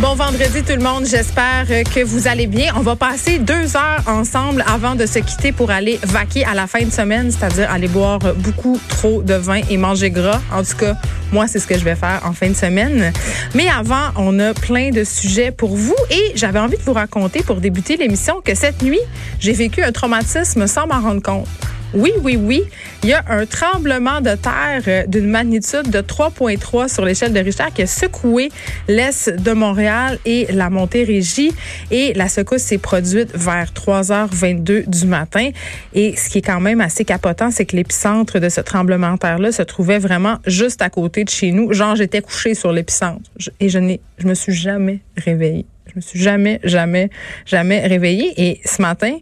Bon 0.00 0.14
vendredi 0.14 0.62
tout 0.62 0.72
le 0.72 0.82
monde, 0.82 1.04
j'espère 1.04 1.66
que 1.66 2.02
vous 2.02 2.26
allez 2.26 2.46
bien. 2.46 2.72
On 2.74 2.80
va 2.80 2.96
passer 2.96 3.38
deux 3.38 3.76
heures 3.76 4.02
ensemble 4.06 4.64
avant 4.66 4.94
de 4.94 5.04
se 5.04 5.18
quitter 5.18 5.52
pour 5.52 5.70
aller 5.70 6.00
vaquer 6.02 6.42
à 6.46 6.54
la 6.54 6.66
fin 6.66 6.82
de 6.82 6.90
semaine, 6.90 7.30
c'est-à-dire 7.30 7.70
aller 7.70 7.86
boire 7.86 8.18
beaucoup 8.36 8.80
trop 8.88 9.20
de 9.20 9.34
vin 9.34 9.60
et 9.68 9.76
manger 9.76 10.10
gras. 10.10 10.40
En 10.54 10.62
tout 10.62 10.74
cas, 10.78 10.96
moi, 11.32 11.46
c'est 11.46 11.58
ce 11.58 11.66
que 11.66 11.78
je 11.78 11.84
vais 11.84 11.96
faire 11.96 12.22
en 12.24 12.32
fin 12.32 12.48
de 12.48 12.54
semaine. 12.54 13.12
Mais 13.54 13.68
avant, 13.68 14.08
on 14.16 14.38
a 14.38 14.54
plein 14.54 14.88
de 14.88 15.04
sujets 15.04 15.50
pour 15.50 15.76
vous 15.76 15.96
et 16.10 16.32
j'avais 16.34 16.60
envie 16.60 16.78
de 16.78 16.82
vous 16.82 16.94
raconter 16.94 17.42
pour 17.42 17.56
débuter 17.56 17.98
l'émission 17.98 18.40
que 18.42 18.54
cette 18.54 18.80
nuit, 18.80 19.00
j'ai 19.38 19.52
vécu 19.52 19.82
un 19.82 19.92
traumatisme 19.92 20.66
sans 20.66 20.86
m'en 20.86 21.00
rendre 21.00 21.20
compte. 21.20 21.46
Oui, 21.92 22.12
oui, 22.22 22.36
oui. 22.36 22.62
Il 23.02 23.08
y 23.08 23.12
a 23.12 23.24
un 23.28 23.46
tremblement 23.46 24.20
de 24.20 24.36
terre 24.36 24.82
euh, 24.86 25.06
d'une 25.06 25.26
magnitude 25.26 25.90
de 25.90 25.98
3,3 25.98 26.92
sur 26.92 27.04
l'échelle 27.04 27.32
de 27.32 27.40
Richter 27.40 27.64
qui 27.74 27.82
a 27.82 27.86
secoué 27.86 28.50
l'est 28.86 29.28
de 29.28 29.52
Montréal 29.52 30.18
et 30.24 30.46
la 30.52 30.70
Montérégie. 30.70 31.52
Et 31.90 32.12
la 32.14 32.28
secousse 32.28 32.62
s'est 32.62 32.78
produite 32.78 33.36
vers 33.36 33.72
3h22 33.72 34.88
du 34.88 35.06
matin. 35.06 35.50
Et 35.92 36.14
ce 36.14 36.28
qui 36.30 36.38
est 36.38 36.42
quand 36.42 36.60
même 36.60 36.80
assez 36.80 37.04
capotant, 37.04 37.50
c'est 37.50 37.66
que 37.66 37.74
l'épicentre 37.74 38.38
de 38.38 38.48
ce 38.48 38.60
tremblement 38.60 39.14
de 39.14 39.18
terre-là 39.18 39.50
se 39.50 39.62
trouvait 39.62 39.98
vraiment 39.98 40.38
juste 40.46 40.82
à 40.82 40.90
côté 40.90 41.24
de 41.24 41.30
chez 41.30 41.50
nous. 41.50 41.72
Genre, 41.72 41.96
j'étais 41.96 42.22
couché 42.22 42.54
sur 42.54 42.70
l'épicentre. 42.70 43.28
Et 43.58 43.68
je 43.68 43.80
n'ai, 43.80 44.00
je 44.18 44.28
me 44.28 44.34
suis 44.34 44.52
jamais 44.52 45.00
réveillée. 45.16 45.66
Je 45.90 45.96
me 45.96 46.00
suis 46.00 46.20
jamais, 46.20 46.60
jamais, 46.62 47.10
jamais 47.46 47.80
réveillée. 47.80 48.32
Et 48.36 48.60
ce 48.64 48.80
matin, 48.80 49.18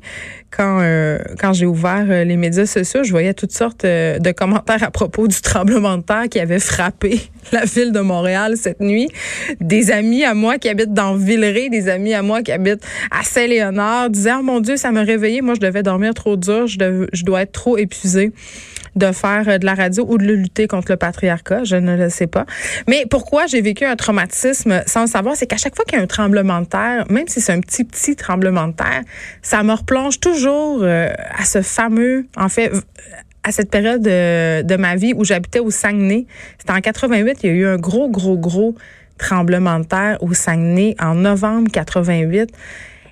quand 0.51 0.81
euh, 0.81 1.19
quand 1.39 1.53
j'ai 1.53 1.67
ouvert 1.67 2.07
euh, 2.09 2.25
les 2.25 2.37
médias 2.37 2.67
sociaux, 2.67 3.03
je 3.03 3.11
voyais 3.11 3.35
toutes 3.35 3.53
sortes 3.53 3.85
euh, 3.85 4.19
de 4.19 4.31
commentaires 4.33 4.83
à 4.83 4.91
propos 4.91 5.29
du 5.29 5.41
tremblement 5.41 5.99
de 5.99 6.03
terre 6.03 6.29
qui 6.31 6.41
avait 6.41 6.59
frappé 6.59 7.21
la 7.53 7.65
ville 7.65 7.93
de 7.93 8.01
Montréal 8.01 8.55
cette 8.57 8.81
nuit. 8.81 9.09
Des 9.61 9.91
amis 9.91 10.25
à 10.25 10.35
moi 10.35 10.59
qui 10.59 10.69
habitent 10.69 10.95
dans 10.95 11.15
Villeray, 11.15 11.69
des 11.69 11.89
amis 11.89 12.15
à 12.15 12.23
moi 12.23 12.43
qui 12.43 12.53
habitent 12.53 12.85
à 13.11 13.23
Saint-Léonard 13.25 14.11
disaient 14.11 14.33
"Oh 14.39 14.43
mon 14.43 14.61
Dieu, 14.61 14.77
ça 14.77 14.91
m'a 14.91 15.03
réveillé. 15.03 15.43
Moi, 15.43 15.55
je 15.55 15.61
devais 15.61 15.83
dormir 15.83 16.15
trop 16.15 16.37
dur. 16.37 16.67
Je, 16.67 17.07
je 17.13 17.25
dois 17.25 17.43
être 17.43 17.53
trop 17.53 17.77
épuisée." 17.77 18.33
de 18.97 19.13
faire 19.13 19.59
de 19.59 19.65
la 19.65 19.75
radio 19.75 20.05
ou 20.09 20.19
de 20.19 20.25
lutter 20.25 20.67
contre 20.67 20.91
le 20.91 20.97
patriarcat, 20.97 21.65
je 21.65 21.77
ne 21.77 21.97
le 21.97 22.11
sais 22.11 22.27
pas. 22.27 22.47
Mais 22.89 23.07
pourquoi 23.09 23.47
j'ai 23.47 23.61
vécu 23.61 23.85
un 23.85 23.97
traumatisme 23.97 24.83
sans 24.87 25.03
le 25.03 25.07
savoir, 25.07 25.37
c'est 25.37 25.47
qu'à 25.47 25.57
chaque 25.57 25.77
fois 25.77 25.85
qu'il 25.85 25.97
y 25.99 26.01
a 26.01 26.05
un 26.05 26.09
tremblement 26.09 26.61
de 26.61 26.67
terre, 26.67 27.05
même 27.09 27.29
si 27.29 27.41
c'est 27.41 27.53
un 27.53 27.61
petit 27.61 27.85
petit 27.85 28.17
tremblement 28.17 28.69
de 28.69 28.73
terre, 28.73 29.03
ça 29.41 29.63
me 29.63 29.73
replonge 29.73 30.21
toujours 30.21 30.38
à 30.47 31.45
ce 31.45 31.63
fameux, 31.63 32.27
en 32.37 32.49
fait, 32.49 32.73
à 33.43 33.53
cette 33.53 33.71
période 33.71 34.03
de, 34.03 34.63
de 34.63 34.77
ma 34.77 34.97
vie 34.97 35.15
où 35.15 35.25
j'habitais 35.25 35.61
au 35.61 35.71
Saguenay. 35.71 36.27
C'était 36.59 36.73
en 36.73 36.81
88, 36.81 37.39
il 37.43 37.47
y 37.47 37.53
a 37.53 37.55
eu 37.55 37.67
un 37.67 37.77
gros, 37.77 38.09
gros, 38.09 38.37
gros 38.37 38.75
tremblement 39.17 39.81
de 39.81 39.85
terre 39.85 40.19
au 40.21 40.33
Saguenay 40.33 40.95
en 41.01 41.15
novembre 41.15 41.71
88 41.73 42.51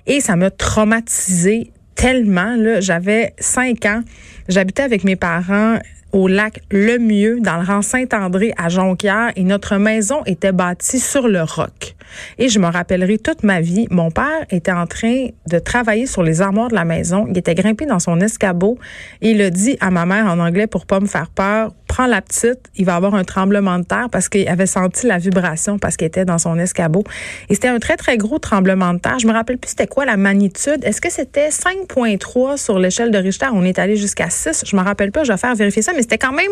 et 0.07 0.21
ça 0.21 0.35
m'a 0.35 0.49
traumatisé 0.49 1.71
tellement. 1.95 2.55
J'avais 2.79 3.33
cinq 3.39 3.85
ans. 3.85 4.01
J'habitais 4.49 4.83
avec 4.83 5.03
mes 5.03 5.15
parents 5.15 5.79
au 6.13 6.27
lac 6.27 6.61
Le 6.71 6.97
Mieux, 6.99 7.39
dans 7.41 7.57
le 7.57 7.65
rang 7.65 7.81
Saint-André 7.81 8.53
à 8.57 8.69
Jonquière, 8.69 9.31
et 9.35 9.43
notre 9.43 9.77
maison 9.77 10.23
était 10.25 10.51
bâtie 10.51 10.99
sur 10.99 11.27
le 11.27 11.43
roc. 11.43 11.95
Et 12.37 12.49
je 12.49 12.59
me 12.59 12.67
rappellerai 12.67 13.17
toute 13.17 13.43
ma 13.43 13.61
vie, 13.61 13.87
mon 13.91 14.11
père 14.11 14.45
était 14.49 14.71
en 14.71 14.87
train 14.87 15.27
de 15.49 15.59
travailler 15.59 16.05
sur 16.05 16.23
les 16.23 16.41
armoires 16.41 16.69
de 16.69 16.75
la 16.75 16.85
maison. 16.85 17.25
Il 17.29 17.37
était 17.37 17.55
grimpé 17.55 17.85
dans 17.85 17.99
son 17.99 18.19
escabeau 18.21 18.77
et 19.21 19.31
il 19.31 19.41
a 19.41 19.49
dit 19.49 19.77
à 19.81 19.91
ma 19.91 20.05
mère 20.05 20.25
en 20.25 20.39
anglais 20.39 20.67
pour 20.67 20.85
pas 20.85 20.99
me 20.99 21.05
faire 21.05 21.29
peur, 21.29 21.73
prends 21.87 22.07
la 22.07 22.21
petite, 22.21 22.59
il 22.75 22.85
va 22.85 22.95
avoir 22.95 23.15
un 23.15 23.23
tremblement 23.23 23.79
de 23.79 23.83
terre 23.83 24.07
parce 24.11 24.29
qu'il 24.29 24.47
avait 24.47 24.65
senti 24.65 25.07
la 25.07 25.17
vibration 25.17 25.79
parce 25.79 25.97
qu'il 25.97 26.07
était 26.07 26.25
dans 26.25 26.37
son 26.37 26.57
escabeau. 26.59 27.03
Et 27.49 27.55
c'était 27.55 27.67
un 27.67 27.79
très, 27.79 27.97
très 27.97 28.17
gros 28.17 28.39
tremblement 28.39 28.93
de 28.93 28.99
terre. 28.99 29.19
Je 29.19 29.27
me 29.27 29.33
rappelle 29.33 29.57
plus 29.57 29.69
c'était 29.69 29.87
quoi 29.87 30.05
la 30.05 30.17
magnitude. 30.17 30.83
Est-ce 30.83 31.01
que 31.01 31.11
c'était 31.11 31.49
5.3 31.49 32.57
sur 32.57 32.79
l'échelle 32.79 33.11
de 33.11 33.17
Richter? 33.17 33.47
On 33.53 33.63
est 33.63 33.79
allé 33.79 33.95
jusqu'à 33.95 34.29
6. 34.37 34.63
Je 34.65 34.75
me 34.75 34.81
rappelle 34.81 35.11
pas, 35.11 35.23
je 35.23 35.31
vais 35.31 35.37
faire 35.37 35.55
vérifier 35.55 35.81
ça, 35.81 35.93
mais 35.93 36.01
c'était 36.01 36.17
quand 36.17 36.33
même 36.33 36.51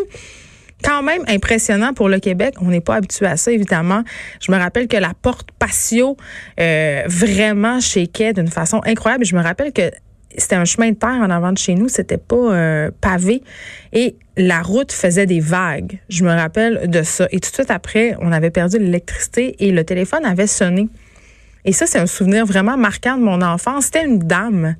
quand 0.83 1.03
même 1.03 1.23
impressionnant 1.27 1.93
pour 1.93 2.09
le 2.09 2.19
Québec. 2.19 2.55
On 2.61 2.65
n'est 2.65 2.81
pas 2.81 2.95
habitué 2.95 3.25
à 3.25 3.37
ça, 3.37 3.51
évidemment. 3.51 4.03
Je 4.41 4.51
me 4.51 4.57
rappelle 4.57 4.87
que 4.87 4.97
la 4.97 5.13
porte 5.19 5.49
patio 5.57 6.17
euh, 6.59 7.03
vraiment 7.07 7.79
shakeait 7.79 8.33
d'une 8.33 8.49
façon 8.49 8.81
incroyable. 8.85 9.25
Je 9.25 9.35
me 9.35 9.41
rappelle 9.41 9.71
que 9.71 9.89
c'était 10.37 10.55
un 10.55 10.65
chemin 10.65 10.89
de 10.89 10.95
terre 10.95 11.21
en 11.21 11.29
avant 11.29 11.53
de 11.53 11.57
chez 11.57 11.75
nous, 11.75 11.87
c'était 11.87 12.17
pas 12.17 12.35
euh, 12.35 12.91
pavé 12.99 13.41
et 13.93 14.15
la 14.37 14.61
route 14.61 14.91
faisait 14.91 15.25
des 15.25 15.39
vagues. 15.39 15.99
Je 16.09 16.25
me 16.25 16.31
rappelle 16.31 16.89
de 16.89 17.03
ça. 17.03 17.27
Et 17.31 17.39
tout 17.39 17.49
de 17.49 17.55
suite 17.55 17.71
après, 17.71 18.17
on 18.19 18.31
avait 18.31 18.51
perdu 18.51 18.77
l'électricité 18.77 19.55
et 19.59 19.71
le 19.71 19.83
téléphone 19.85 20.25
avait 20.25 20.47
sonné. 20.47 20.89
Et 21.63 21.71
ça, 21.71 21.87
c'est 21.87 21.99
un 21.99 22.05
souvenir 22.05 22.45
vraiment 22.45 22.77
marquant 22.77 23.17
de 23.17 23.23
mon 23.23 23.41
enfance. 23.41 23.85
C'était 23.85 24.05
une 24.05 24.19
dame 24.19 24.75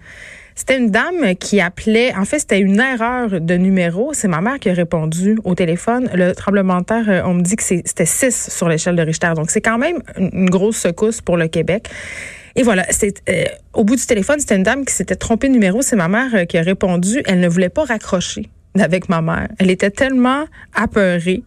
c'était 0.56 0.78
une 0.78 0.90
dame 0.90 1.36
qui 1.36 1.60
appelait, 1.60 2.16
en 2.16 2.24
fait, 2.24 2.40
c'était 2.40 2.60
une 2.60 2.80
erreur 2.80 3.42
de 3.42 3.54
numéro. 3.56 4.14
C'est 4.14 4.30
ma 4.30 4.40
mère 4.40 4.58
qui 4.58 4.70
a 4.70 4.74
répondu 4.74 5.38
au 5.44 5.54
téléphone. 5.54 6.10
Le 6.14 6.34
tremblement 6.34 6.80
de 6.80 6.86
terre, 6.86 7.10
euh, 7.10 7.22
on 7.26 7.34
me 7.34 7.42
dit 7.42 7.58
que 7.58 7.64
c'était 7.64 8.06
6 8.06 8.50
sur 8.52 8.70
l'échelle 8.70 8.96
de 8.96 9.02
Richter. 9.02 9.34
Donc, 9.36 9.52
c'est 9.52 9.60
quand 9.60 9.78
même 9.78 10.02
une 10.18 10.50
grosse 10.50 10.78
secousse 10.78 11.20
pour 11.20 11.36
le 11.36 11.50
Québec. 11.50 11.90
Et 12.56 12.64
voilà, 12.64 12.86
euh, 13.30 13.44
au 13.74 13.84
bout 13.84 13.98
du 13.98 14.06
téléphone, 14.06 14.40
c'était 14.40 14.56
une 14.56 14.64
dame 14.64 14.86
qui 14.86 14.94
s'était 14.94 15.18
trompée 15.18 15.50
de 15.50 15.54
numéro. 15.54 15.82
C'est 15.82 15.98
ma 15.98 16.08
mère 16.08 16.34
euh, 16.34 16.46
qui 16.46 16.58
a 16.58 16.62
répondu. 16.62 17.22
Elle 17.26 17.42
ne 17.42 17.50
voulait 17.50 17.68
pas 17.68 17.84
raccrocher 17.84 18.50
avec 18.80 19.10
ma 19.10 19.22
mère. 19.22 19.50
Elle 19.60 19.70
était 19.70 19.92
tellement 19.92 20.46
apeurée 20.74 21.44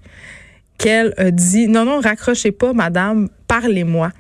qu'elle 0.76 1.14
a 1.16 1.30
dit 1.30 1.66
non 1.66 1.84
non 1.84 1.98
raccrochez 2.00 2.52
pas 2.52 2.72
madame 2.72 3.28
parlez-moi 3.48 4.12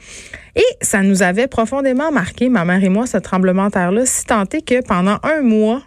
et 0.56 0.64
ça 0.80 1.02
nous 1.02 1.22
avait 1.22 1.46
profondément 1.46 2.10
marqué, 2.10 2.48
ma 2.48 2.64
mère 2.64 2.82
et 2.82 2.88
moi, 2.88 3.06
ce 3.06 3.16
tremblement 3.16 3.66
de 3.66 3.70
terre-là, 3.70 4.04
si 4.04 4.24
tant 4.26 4.44
que 4.44 4.84
pendant 4.84 5.18
un 5.22 5.42
mois, 5.42 5.82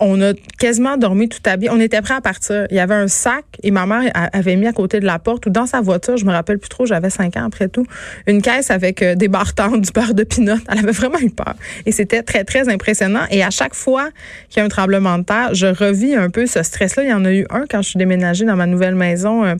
on 0.00 0.20
a 0.20 0.32
quasiment 0.58 0.96
dormi 0.96 1.28
tout 1.28 1.40
habillé. 1.44 1.70
On 1.70 1.80
était 1.80 2.00
prêt 2.02 2.14
à 2.14 2.20
partir. 2.20 2.66
Il 2.70 2.76
y 2.76 2.80
avait 2.80 2.94
un 2.94 3.08
sac 3.08 3.44
et 3.62 3.70
ma 3.70 3.86
mère 3.86 4.10
avait 4.14 4.56
mis 4.56 4.66
à 4.66 4.72
côté 4.72 5.00
de 5.00 5.06
la 5.06 5.18
porte 5.18 5.46
ou 5.46 5.50
dans 5.50 5.66
sa 5.66 5.80
voiture, 5.80 6.16
je 6.16 6.24
me 6.24 6.32
rappelle 6.32 6.58
plus 6.58 6.68
trop, 6.68 6.86
j'avais 6.86 7.10
cinq 7.10 7.36
ans 7.36 7.44
après 7.44 7.68
tout, 7.68 7.84
une 8.26 8.42
caisse 8.42 8.70
avec 8.70 9.02
euh, 9.02 9.14
des 9.14 9.28
bartendes, 9.28 9.80
du 9.84 9.90
beurre 9.92 10.14
de 10.14 10.24
pinot. 10.24 10.56
Elle 10.70 10.78
avait 10.78 10.92
vraiment 10.92 11.18
eu 11.18 11.30
peur. 11.30 11.54
Et 11.86 11.92
c'était 11.92 12.22
très, 12.22 12.44
très 12.44 12.68
impressionnant. 12.68 13.26
Et 13.30 13.42
à 13.42 13.50
chaque 13.50 13.74
fois 13.74 14.08
qu'il 14.48 14.60
y 14.60 14.62
a 14.62 14.64
un 14.64 14.68
tremblement 14.68 15.18
de 15.18 15.24
terre, 15.24 15.54
je 15.54 15.66
revis 15.66 16.14
un 16.14 16.30
peu 16.30 16.46
ce 16.46 16.62
stress-là. 16.62 17.02
Il 17.04 17.10
y 17.10 17.14
en 17.14 17.24
a 17.24 17.32
eu 17.32 17.46
un 17.50 17.64
quand 17.68 17.82
je 17.82 17.90
suis 17.90 17.98
déménagée 17.98 18.44
dans 18.44 18.56
ma 18.56 18.66
nouvelle 18.66 18.94
maison. 18.94 19.56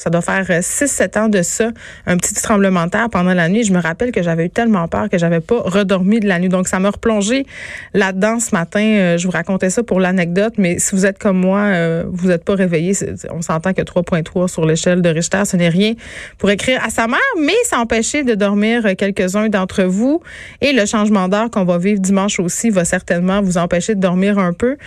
Ça 0.00 0.08
doit 0.08 0.22
faire 0.22 0.46
6-7 0.48 1.18
euh, 1.18 1.20
ans 1.20 1.28
de 1.28 1.42
ça, 1.42 1.72
un 2.06 2.16
petit 2.16 2.32
tremblement 2.32 2.86
de 2.86 2.90
terre 2.90 3.10
pendant 3.10 3.34
la 3.34 3.50
nuit. 3.50 3.64
Je 3.64 3.72
me 3.74 3.80
rappelle 3.80 4.12
que 4.12 4.22
j'avais 4.22 4.46
eu 4.46 4.50
tellement 4.50 4.88
peur 4.88 5.10
que 5.10 5.18
j'avais 5.18 5.40
pas 5.40 5.60
redormi 5.60 6.20
de 6.20 6.26
la 6.26 6.38
nuit. 6.38 6.48
Donc, 6.48 6.68
ça 6.68 6.78
m'a 6.78 6.88
replongé 6.88 7.44
là-dedans 7.92 8.40
ce 8.40 8.54
matin. 8.54 8.80
Euh, 8.80 9.18
je 9.18 9.26
vous 9.26 9.30
racontais 9.30 9.68
ça 9.68 9.82
pour 9.82 10.00
l'anecdote, 10.00 10.54
mais 10.56 10.78
si 10.78 10.96
vous 10.96 11.04
êtes 11.04 11.18
comme 11.18 11.36
moi, 11.36 11.58
euh, 11.58 12.04
vous 12.10 12.28
n'êtes 12.28 12.44
pas 12.44 12.54
réveillé. 12.54 12.94
On 13.30 13.42
s'entend 13.42 13.74
que 13.74 13.82
3.3 13.82 14.48
sur 14.48 14.64
l'échelle 14.64 15.02
de 15.02 15.10
Richter, 15.10 15.42
ce 15.44 15.58
n'est 15.58 15.68
rien 15.68 15.92
pour 16.38 16.48
écrire 16.48 16.82
à 16.82 16.88
sa 16.88 17.06
mère, 17.06 17.18
mais 17.38 17.52
ça 17.64 17.78
empêchait 17.78 18.24
de 18.24 18.34
dormir 18.34 18.96
quelques-uns 18.96 19.50
d'entre 19.50 19.82
vous. 19.82 20.22
Et 20.62 20.72
le 20.72 20.86
changement 20.86 21.28
d'heure 21.28 21.50
qu'on 21.50 21.64
va 21.64 21.76
vivre 21.76 22.00
dimanche 22.00 22.40
aussi 22.40 22.70
va 22.70 22.86
certainement 22.86 23.42
vous 23.42 23.58
empêcher 23.58 23.94
de 23.94 24.00
dormir 24.00 24.38
un 24.38 24.54
peu 24.54 24.78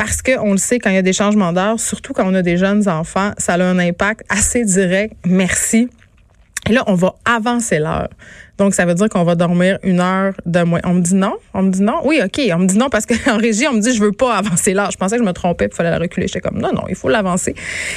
parce 0.00 0.22
qu'on 0.22 0.52
le 0.52 0.56
sait, 0.56 0.78
quand 0.78 0.88
il 0.88 0.94
y 0.94 0.98
a 0.98 1.02
des 1.02 1.12
changements 1.12 1.52
d'heure, 1.52 1.78
surtout 1.78 2.14
quand 2.14 2.26
on 2.26 2.32
a 2.32 2.40
des 2.40 2.56
jeunes 2.56 2.88
enfants, 2.88 3.32
ça 3.36 3.52
a 3.52 3.62
un 3.62 3.78
impact 3.78 4.22
assez 4.30 4.64
direct. 4.64 5.14
Merci. 5.26 5.90
Et 6.70 6.72
là, 6.72 6.84
on 6.86 6.94
va 6.94 7.16
avancer 7.26 7.78
l'heure. 7.78 8.08
Donc, 8.56 8.72
ça 8.72 8.86
veut 8.86 8.94
dire 8.94 9.10
qu'on 9.10 9.24
va 9.24 9.34
dormir 9.34 9.78
une 9.82 10.00
heure 10.00 10.32
de 10.46 10.62
moins. 10.62 10.80
On 10.84 10.94
me 10.94 11.02
dit 11.02 11.14
non? 11.14 11.34
On 11.52 11.60
me 11.60 11.70
dit 11.70 11.82
non? 11.82 12.00
Oui, 12.06 12.18
OK. 12.24 12.40
On 12.50 12.60
me 12.60 12.66
dit 12.66 12.78
non 12.78 12.88
parce 12.88 13.04
qu'en 13.04 13.36
régie, 13.36 13.68
on 13.68 13.74
me 13.74 13.80
dit 13.80 13.92
je 13.94 14.00
veux 14.00 14.12
pas 14.12 14.36
avancer 14.36 14.72
l'heure. 14.72 14.90
Je 14.90 14.96
pensais 14.96 15.16
que 15.18 15.22
je 15.22 15.28
me 15.28 15.34
trompais 15.34 15.68
il 15.70 15.74
fallait 15.74 15.90
la 15.90 15.98
reculer. 15.98 16.28
J'étais 16.28 16.40
comme 16.40 16.58
non, 16.58 16.72
non, 16.72 16.84
il 16.88 16.94
faut 16.94 17.10
l'avancer. 17.10 17.54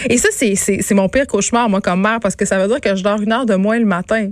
Et 0.10 0.18
ça, 0.18 0.28
c'est 0.34 0.92
mon 0.92 1.08
pire 1.08 1.26
cauchemar, 1.26 1.70
moi, 1.70 1.80
comme 1.80 2.02
mère, 2.02 2.20
parce 2.20 2.36
que 2.36 2.44
ça 2.44 2.60
veut 2.60 2.68
dire 2.68 2.82
que 2.82 2.98
je 2.98 3.04
dors 3.04 3.22
une 3.22 3.32
heure 3.32 3.46
de 3.46 3.56
moins 3.56 3.80
le 3.80 3.86
matin. 3.86 4.30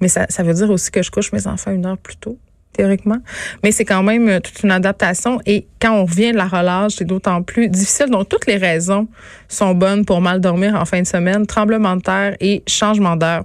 Mais 0.00 0.06
ça, 0.06 0.26
ça 0.28 0.44
veut 0.44 0.54
dire 0.54 0.70
aussi 0.70 0.92
que 0.92 1.02
je 1.02 1.10
couche 1.10 1.32
mes 1.32 1.48
enfants 1.48 1.72
une 1.72 1.84
heure 1.84 1.98
plus 1.98 2.16
tôt 2.16 2.38
théoriquement. 2.72 3.18
Mais 3.62 3.72
c'est 3.72 3.84
quand 3.84 4.02
même 4.02 4.28
euh, 4.28 4.40
toute 4.40 4.62
une 4.62 4.70
adaptation. 4.70 5.40
Et 5.46 5.66
quand 5.80 5.92
on 5.92 6.04
revient 6.04 6.32
de 6.32 6.36
la 6.36 6.46
relâche, 6.46 6.94
c'est 6.98 7.04
d'autant 7.04 7.42
plus 7.42 7.68
difficile. 7.68 8.06
Donc, 8.06 8.28
toutes 8.28 8.46
les 8.46 8.56
raisons 8.56 9.08
sont 9.48 9.74
bonnes 9.74 10.04
pour 10.04 10.20
mal 10.20 10.40
dormir 10.40 10.74
en 10.74 10.84
fin 10.84 11.00
de 11.00 11.06
semaine. 11.06 11.46
Tremblement 11.46 11.96
de 11.96 12.02
terre 12.02 12.36
et 12.40 12.62
changement 12.66 13.16
d'heure. 13.16 13.44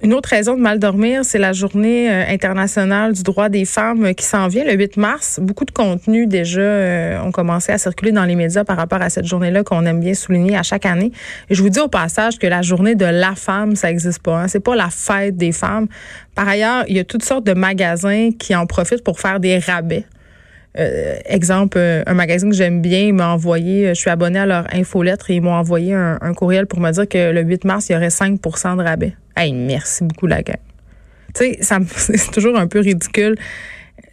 Une 0.00 0.14
autre 0.14 0.28
raison 0.28 0.54
de 0.54 0.60
mal 0.60 0.78
dormir, 0.78 1.24
c'est 1.24 1.38
la 1.38 1.52
journée 1.52 2.08
euh, 2.08 2.24
internationale 2.28 3.14
du 3.14 3.24
droit 3.24 3.48
des 3.48 3.64
femmes 3.64 4.04
euh, 4.04 4.12
qui 4.12 4.24
s'en 4.24 4.46
vient 4.46 4.64
le 4.64 4.74
8 4.74 4.96
mars. 4.96 5.40
Beaucoup 5.42 5.64
de 5.64 5.72
contenus 5.72 6.28
déjà 6.28 6.60
euh, 6.60 7.20
ont 7.20 7.32
commencé 7.32 7.72
à 7.72 7.78
circuler 7.78 8.12
dans 8.12 8.24
les 8.24 8.36
médias 8.36 8.62
par 8.62 8.76
rapport 8.76 9.02
à 9.02 9.10
cette 9.10 9.24
journée-là 9.24 9.64
qu'on 9.64 9.84
aime 9.86 9.98
bien 9.98 10.14
souligner 10.14 10.56
à 10.56 10.62
chaque 10.62 10.86
année. 10.86 11.10
Et 11.50 11.56
je 11.56 11.62
vous 11.62 11.68
dis 11.68 11.80
au 11.80 11.88
passage 11.88 12.38
que 12.38 12.46
la 12.46 12.62
journée 12.62 12.94
de 12.94 13.06
la 13.06 13.34
femme, 13.34 13.74
ça 13.74 13.88
n'existe 13.88 14.22
pas. 14.22 14.42
Hein. 14.42 14.48
C'est 14.48 14.60
pas 14.60 14.76
la 14.76 14.88
fête 14.88 15.36
des 15.36 15.50
femmes. 15.50 15.88
Par 16.36 16.46
ailleurs, 16.46 16.84
il 16.86 16.96
y 16.96 17.00
a 17.00 17.04
toutes 17.04 17.24
sortes 17.24 17.44
de 17.44 17.54
magasins 17.54 18.30
qui 18.38 18.54
en 18.54 18.66
profitent 18.66 19.02
pour 19.02 19.18
faire 19.18 19.40
des 19.40 19.58
rabais. 19.58 20.04
Exemple, 20.74 21.78
un 21.78 22.14
magazine 22.14 22.50
que 22.50 22.56
j'aime 22.56 22.80
bien 22.80 23.12
m'a 23.12 23.28
envoyé, 23.28 23.88
je 23.88 23.94
suis 23.94 24.10
abonnée 24.10 24.38
à 24.38 24.46
leur 24.46 24.72
infolettre 24.72 25.30
et 25.30 25.36
ils 25.36 25.42
m'ont 25.42 25.54
envoyé 25.54 25.94
un, 25.94 26.18
un, 26.20 26.34
courriel 26.34 26.66
pour 26.66 26.80
me 26.80 26.90
dire 26.92 27.08
que 27.08 27.32
le 27.32 27.42
8 27.42 27.64
mars, 27.64 27.88
il 27.88 27.94
y 27.94 27.96
aurait 27.96 28.08
5% 28.08 28.76
de 28.76 28.82
rabais. 28.82 29.14
Hey, 29.36 29.52
merci 29.52 30.04
beaucoup, 30.04 30.26
la 30.26 30.42
gang. 30.42 30.56
Tu 31.34 31.54
sais, 31.60 31.78
c'est 31.96 32.30
toujours 32.30 32.56
un 32.56 32.66
peu 32.66 32.80
ridicule 32.80 33.36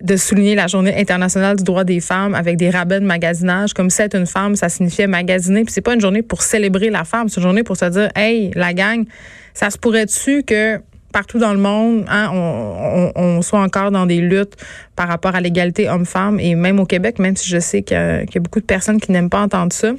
de 0.01 0.17
souligner 0.17 0.55
la 0.55 0.67
journée 0.67 0.95
internationale 0.99 1.57
du 1.57 1.63
droit 1.63 1.83
des 1.83 1.99
femmes 1.99 2.35
avec 2.35 2.57
des 2.57 2.69
rabais 2.69 2.99
de 2.99 3.05
magasinage. 3.05 3.73
Comme 3.73 3.89
si 3.89 4.01
être 4.01 4.15
une 4.15 4.27
femme, 4.27 4.55
ça 4.55 4.69
signifiait 4.69 5.07
magasiner. 5.07 5.63
Puis 5.63 5.73
c'est 5.73 5.81
pas 5.81 5.93
une 5.93 6.01
journée 6.01 6.21
pour 6.21 6.41
célébrer 6.41 6.89
la 6.89 7.03
femme, 7.03 7.29
c'est 7.29 7.37
une 7.37 7.43
journée 7.43 7.63
pour 7.63 7.77
se 7.77 7.85
dire, 7.85 8.09
hey, 8.15 8.51
la 8.55 8.73
gang, 8.73 9.05
ça 9.53 9.69
se 9.69 9.77
pourrait-tu 9.77 10.43
que 10.43 10.79
partout 11.15 11.39
dans 11.39 11.53
le 11.53 11.59
monde, 11.59 12.03
hein, 12.09 12.29
on, 13.15 13.41
soit 13.41 13.62
encore 13.62 13.89
dans 13.89 14.06
des 14.06 14.19
luttes 14.19 14.57
par 14.97 15.07
rapport 15.07 15.33
à 15.33 15.39
l'égalité 15.39 15.88
homme-femme 15.88 16.41
et 16.41 16.56
même 16.56 16.77
au 16.77 16.85
Québec, 16.85 17.19
même 17.19 17.38
si 17.38 17.47
je 17.47 17.57
sais 17.57 17.83
qu'il 17.83 17.95
y, 17.95 18.38
a 18.38 18.39
beaucoup 18.41 18.59
de 18.59 18.65
personnes 18.65 19.00
qui 19.00 19.13
n'aiment 19.13 19.29
pas 19.29 19.39
entendre 19.39 19.71
ça, 19.71 19.94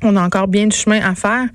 on 0.00 0.14
a 0.14 0.22
encore 0.22 0.46
bien 0.46 0.68
du 0.68 0.76
chemin 0.76 1.00
à 1.00 1.16
faire. 1.16 1.48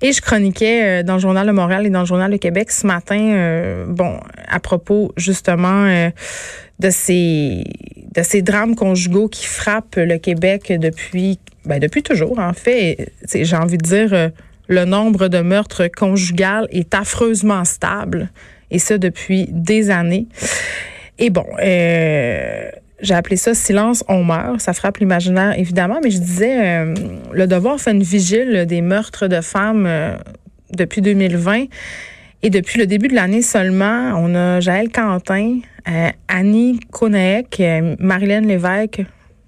Et 0.00 0.14
je 0.14 0.22
chroniquais 0.22 0.84
euh, 0.84 1.02
dans 1.02 1.14
le 1.14 1.20
journal 1.20 1.46
de 1.46 1.52
Montréal 1.52 1.84
et 1.84 1.90
dans 1.90 2.00
le 2.00 2.06
journal 2.06 2.32
de 2.32 2.38
Québec 2.38 2.70
ce 2.70 2.86
matin, 2.86 3.20
euh, 3.20 3.84
bon, 3.86 4.18
à 4.48 4.58
propos 4.58 5.12
justement 5.18 5.84
euh, 5.84 6.08
de 6.80 6.88
ces 6.88 7.62
de 8.16 8.22
ces 8.22 8.40
drames 8.40 8.74
conjugaux 8.74 9.28
qui 9.28 9.44
frappent 9.44 9.96
le 9.96 10.16
Québec 10.16 10.72
depuis 10.78 11.38
ben, 11.66 11.78
depuis 11.78 12.02
toujours 12.02 12.38
en 12.38 12.54
fait. 12.54 13.12
J'ai 13.34 13.56
envie 13.56 13.76
de 13.76 13.86
dire 13.86 14.30
le 14.68 14.84
nombre 14.84 15.28
de 15.28 15.40
meurtres 15.40 15.88
conjugaux 15.88 16.66
est 16.70 16.94
affreusement 16.94 17.64
stable 17.64 18.30
et 18.70 18.78
ça 18.78 18.98
depuis 18.98 19.46
des 19.50 19.90
années. 19.90 20.26
Et 21.18 21.30
bon, 21.30 21.46
euh, 21.62 22.70
j'ai 23.00 23.14
appelé 23.14 23.36
ça 23.36 23.54
silence, 23.54 24.04
on 24.08 24.24
meurt. 24.24 24.60
Ça 24.60 24.72
frappe 24.72 24.98
l'imaginaire, 24.98 25.58
évidemment, 25.58 26.00
mais 26.02 26.10
je 26.10 26.18
disais, 26.18 26.66
euh, 26.66 26.94
le 27.32 27.46
devoir 27.46 27.78
fait 27.78 27.92
une 27.92 28.02
vigile 28.02 28.66
des 28.66 28.80
meurtres 28.80 29.28
de 29.28 29.40
femmes 29.40 29.84
euh, 29.86 30.16
depuis 30.72 31.02
2020. 31.02 31.64
Et 32.42 32.50
depuis 32.50 32.78
le 32.78 32.86
début 32.86 33.08
de 33.08 33.14
l'année 33.14 33.42
seulement, 33.42 34.12
on 34.16 34.34
a 34.34 34.60
Jaël 34.60 34.90
Quentin, 34.90 35.60
Annie 36.28 36.78
Konaek, 36.90 37.62
Marilyn 37.98 38.42
Lévesque. 38.42 39.02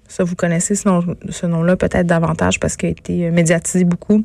Ça, 0.07 0.23
vous 0.23 0.35
connaissez 0.35 0.73
ce, 0.73 0.87
nom, 0.87 1.03
ce 1.29 1.45
nom-là 1.45 1.75
peut-être 1.75 2.07
davantage 2.07 2.59
parce 2.59 2.75
qu'il 2.75 2.89
a 2.89 2.91
été 2.91 3.29
médiatisé 3.29 3.83
beaucoup. 3.83 4.23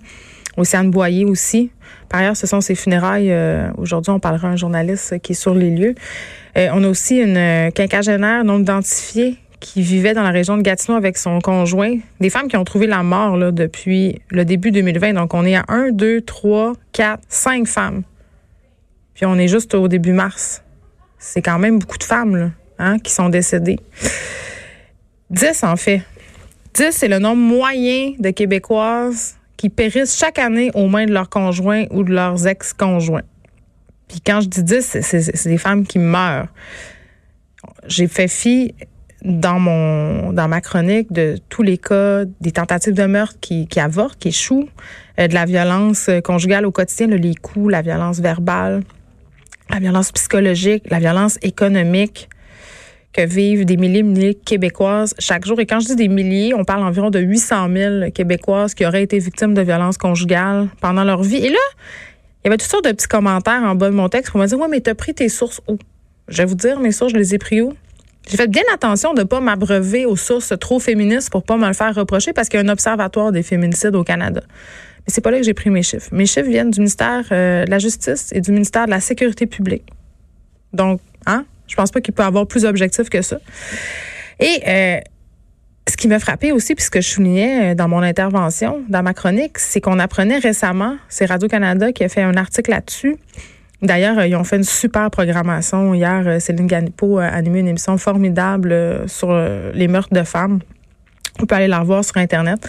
Océane 0.56 0.90
Boyer 0.90 1.24
aussi. 1.24 1.70
Par 2.08 2.20
ailleurs, 2.20 2.36
ce 2.36 2.46
sont 2.46 2.60
ses 2.60 2.74
funérailles. 2.74 3.34
Aujourd'hui, 3.76 4.10
on 4.10 4.20
parlera 4.20 4.48
à 4.48 4.50
un 4.52 4.56
journaliste 4.56 5.18
qui 5.20 5.32
est 5.32 5.34
sur 5.34 5.54
les 5.54 5.70
lieux. 5.70 5.94
Euh, 6.56 6.68
on 6.72 6.84
a 6.84 6.88
aussi 6.88 7.18
une 7.18 7.36
euh, 7.36 7.70
quinquagénaire 7.70 8.44
non 8.44 8.60
identifiée 8.60 9.38
qui 9.60 9.80
vivait 9.80 10.12
dans 10.12 10.22
la 10.22 10.30
région 10.30 10.56
de 10.56 10.62
Gatineau 10.62 10.96
avec 10.96 11.16
son 11.16 11.40
conjoint. 11.40 11.96
Des 12.20 12.30
femmes 12.30 12.48
qui 12.48 12.56
ont 12.56 12.64
trouvé 12.64 12.86
la 12.86 13.02
mort 13.02 13.36
là, 13.36 13.52
depuis 13.52 14.20
le 14.28 14.44
début 14.44 14.70
2020. 14.70 15.14
Donc, 15.14 15.34
on 15.34 15.44
est 15.44 15.54
à 15.54 15.64
1, 15.68 15.92
2, 15.92 16.20
3, 16.20 16.74
4, 16.92 17.22
5 17.28 17.66
femmes. 17.66 18.02
Puis 19.14 19.24
on 19.24 19.36
est 19.36 19.48
juste 19.48 19.74
au 19.74 19.88
début 19.88 20.12
mars. 20.12 20.62
C'est 21.18 21.42
quand 21.42 21.58
même 21.58 21.78
beaucoup 21.78 21.98
de 21.98 22.04
femmes 22.04 22.36
là, 22.36 22.50
hein, 22.78 22.98
qui 22.98 23.12
sont 23.12 23.28
décédées. 23.28 23.78
10 25.30 25.62
en 25.62 25.76
fait. 25.76 26.02
10, 26.74 26.90
c'est 26.90 27.08
le 27.08 27.18
nombre 27.18 27.40
moyen 27.40 28.14
de 28.18 28.30
Québécoises 28.30 29.36
qui 29.62 29.70
périssent 29.70 30.18
chaque 30.18 30.40
année 30.40 30.72
aux 30.74 30.88
mains 30.88 31.06
de 31.06 31.12
leurs 31.12 31.28
conjoints 31.28 31.84
ou 31.92 32.02
de 32.02 32.12
leurs 32.12 32.48
ex-conjoints. 32.48 33.22
Puis 34.08 34.20
quand 34.20 34.40
je 34.40 34.48
dis 34.48 34.64
10, 34.64 34.98
c'est 35.00 35.48
des 35.48 35.56
femmes 35.56 35.86
qui 35.86 36.00
meurent. 36.00 36.48
J'ai 37.86 38.08
fait 38.08 38.26
fi 38.26 38.74
dans 39.24 39.60
mon 39.60 40.32
dans 40.32 40.48
ma 40.48 40.60
chronique 40.60 41.12
de 41.12 41.38
tous 41.48 41.62
les 41.62 41.78
cas 41.78 42.24
des 42.40 42.50
tentatives 42.50 42.94
de 42.94 43.04
meurtre 43.04 43.38
qui, 43.40 43.68
avortent, 43.76 44.18
qui 44.18 44.30
échouent, 44.30 44.68
euh, 45.20 45.28
de 45.28 45.34
la 45.34 45.44
violence 45.44 46.10
conjugale 46.24 46.66
au 46.66 46.72
quotidien, 46.72 47.06
les 47.06 47.36
coups, 47.36 47.70
la 47.70 47.82
violence 47.82 48.18
verbale, 48.18 48.82
la 49.70 49.78
violence 49.78 50.10
psychologique, 50.10 50.82
la 50.90 50.98
violence 50.98 51.38
économique 51.40 52.28
que 53.12 53.26
vivent 53.26 53.64
des 53.64 53.76
milliers, 53.76 54.02
milliers 54.02 54.34
de 54.34 54.38
Québécoises 54.44 55.14
chaque 55.18 55.44
jour. 55.44 55.60
Et 55.60 55.66
quand 55.66 55.80
je 55.80 55.88
dis 55.88 55.96
des 55.96 56.08
milliers, 56.08 56.54
on 56.54 56.64
parle 56.64 56.82
environ 56.82 57.10
de 57.10 57.18
800 57.18 57.68
000 57.74 58.10
Québécoises 58.10 58.74
qui 58.74 58.86
auraient 58.86 59.02
été 59.02 59.18
victimes 59.18 59.54
de 59.54 59.62
violences 59.62 59.98
conjugales 59.98 60.68
pendant 60.80 61.04
leur 61.04 61.22
vie. 61.22 61.36
Et 61.36 61.50
là, 61.50 61.58
il 62.42 62.46
y 62.46 62.48
avait 62.48 62.56
toutes 62.56 62.70
sortes 62.70 62.84
de 62.84 62.92
petits 62.92 63.08
commentaires 63.08 63.62
en 63.62 63.74
bas 63.74 63.90
de 63.90 63.94
mon 63.94 64.08
texte 64.08 64.32
pour 64.32 64.40
me 64.40 64.46
dire 64.46 64.58
Ouais, 64.58 64.68
mais 64.68 64.80
t'as 64.80 64.94
pris 64.94 65.14
tes 65.14 65.28
sources 65.28 65.60
où? 65.68 65.78
Je 66.28 66.38
vais 66.38 66.44
vous 66.44 66.54
dire, 66.54 66.80
mes 66.80 66.92
sources, 66.92 67.12
je 67.12 67.18
les 67.18 67.34
ai 67.34 67.38
pris 67.38 67.60
où? 67.60 67.74
J'ai 68.28 68.36
fait 68.36 68.48
bien 68.48 68.62
attention 68.72 69.14
de 69.14 69.20
ne 69.20 69.24
pas 69.24 69.40
m'abreuver 69.40 70.06
aux 70.06 70.16
sources 70.16 70.54
trop 70.58 70.78
féministes 70.78 71.30
pour 71.30 71.42
pas 71.42 71.56
me 71.56 71.66
le 71.66 71.72
faire 71.72 71.94
reprocher 71.94 72.32
parce 72.32 72.48
qu'il 72.48 72.60
y 72.60 72.62
a 72.62 72.66
un 72.66 72.72
observatoire 72.72 73.32
des 73.32 73.42
féminicides 73.42 73.94
au 73.96 74.04
Canada. 74.04 74.42
Mais 74.48 75.08
c'est 75.08 75.20
pas 75.20 75.32
là 75.32 75.38
que 75.38 75.42
j'ai 75.42 75.54
pris 75.54 75.70
mes 75.70 75.82
chiffres. 75.82 76.08
Mes 76.12 76.26
chiffres 76.26 76.48
viennent 76.48 76.70
du 76.70 76.80
ministère 76.80 77.24
euh, 77.32 77.64
de 77.64 77.70
la 77.70 77.80
Justice 77.80 78.30
et 78.32 78.40
du 78.40 78.52
ministère 78.52 78.86
de 78.86 78.90
la 78.90 79.00
Sécurité 79.00 79.46
publique. 79.46 79.84
Donc, 80.72 81.00
hein? 81.26 81.44
Je 81.66 81.76
pense 81.76 81.90
pas 81.90 82.00
qu'il 82.00 82.14
peut 82.14 82.22
avoir 82.22 82.46
plus 82.46 82.64
objectif 82.64 83.08
que 83.08 83.22
ça. 83.22 83.38
Et 84.40 84.62
euh, 84.66 85.00
ce 85.88 85.96
qui 85.96 86.08
m'a 86.08 86.18
frappé 86.18 86.52
aussi, 86.52 86.74
puisque 86.74 87.00
je 87.00 87.08
soulignais 87.08 87.72
euh, 87.72 87.74
dans 87.74 87.88
mon 87.88 88.02
intervention, 88.02 88.82
dans 88.88 89.02
ma 89.02 89.14
chronique, 89.14 89.58
c'est 89.58 89.80
qu'on 89.80 89.98
apprenait 89.98 90.38
récemment, 90.38 90.96
c'est 91.08 91.26
Radio-Canada 91.26 91.92
qui 91.92 92.04
a 92.04 92.08
fait 92.08 92.22
un 92.22 92.36
article 92.36 92.70
là-dessus. 92.70 93.16
D'ailleurs, 93.82 94.18
euh, 94.18 94.26
ils 94.26 94.36
ont 94.36 94.44
fait 94.44 94.56
une 94.56 94.64
super 94.64 95.10
programmation. 95.10 95.94
Hier, 95.94 96.40
Céline 96.40 96.66
Ganipo 96.66 97.18
a 97.18 97.26
animé 97.26 97.60
une 97.60 97.68
émission 97.68 97.96
formidable 97.98 99.04
sur 99.06 99.32
les 99.74 99.88
meurtres 99.88 100.14
de 100.14 100.22
femmes. 100.22 100.60
On 101.40 101.46
peut 101.46 101.54
aller 101.54 101.68
la 101.68 101.80
revoir 101.80 102.04
sur 102.04 102.16
Internet. 102.18 102.68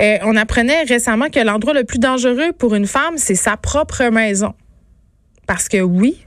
on 0.00 0.36
apprenait 0.36 0.82
récemment 0.84 1.28
que 1.28 1.40
l'endroit 1.40 1.74
le 1.74 1.84
plus 1.84 1.98
dangereux 1.98 2.52
pour 2.58 2.74
une 2.74 2.86
femme, 2.86 3.16
c'est 3.16 3.34
sa 3.34 3.56
propre 3.56 4.04
maison. 4.10 4.54
Parce 5.46 5.68
que 5.68 5.80
oui, 5.80 6.23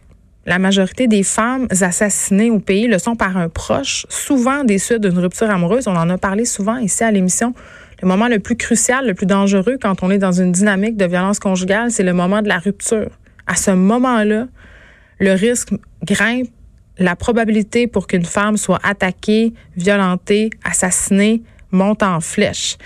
la 0.47 0.59
majorité 0.59 1.07
des 1.07 1.23
femmes 1.23 1.67
assassinées 1.81 2.49
au 2.49 2.59
pays 2.59 2.87
le 2.87 2.99
sont 2.99 3.17
par 3.17 3.35
un 3.35 3.49
proche, 3.49 4.05
souvent 4.07 4.63
des 4.63 4.77
suites 4.77 5.01
d'une 5.01 5.19
rupture 5.19 5.49
amoureuse. 5.49 5.89
On 5.89 5.95
en 5.95 6.09
a 6.09 6.17
parlé 6.17 6.45
souvent 6.45 6.77
ici 6.77 7.03
à 7.03 7.11
l'émission. 7.11 7.53
Le 8.01 8.07
moment 8.07 8.29
le 8.29 8.39
plus 8.39 8.55
crucial, 8.55 9.05
le 9.05 9.13
plus 9.13 9.25
dangereux 9.25 9.77
quand 9.79 10.03
on 10.03 10.09
est 10.09 10.17
dans 10.17 10.31
une 10.31 10.53
dynamique 10.53 10.95
de 10.95 11.03
violence 11.03 11.39
conjugale, 11.39 11.91
c'est 11.91 12.03
le 12.03 12.13
moment 12.13 12.41
de 12.41 12.47
la 12.47 12.59
rupture. 12.59 13.09
À 13.45 13.55
ce 13.55 13.71
moment-là, 13.71 14.47
le 15.19 15.33
risque 15.33 15.73
grimpe, 16.03 16.47
la 16.97 17.17
probabilité 17.17 17.87
pour 17.87 18.07
qu'une 18.07 18.25
femme 18.25 18.55
soit 18.55 18.79
attaquée, 18.83 19.53
violentée, 19.75 20.49
assassinée 20.63 21.43
monte 21.71 22.03
en 22.03 22.21
flèche. 22.21 22.77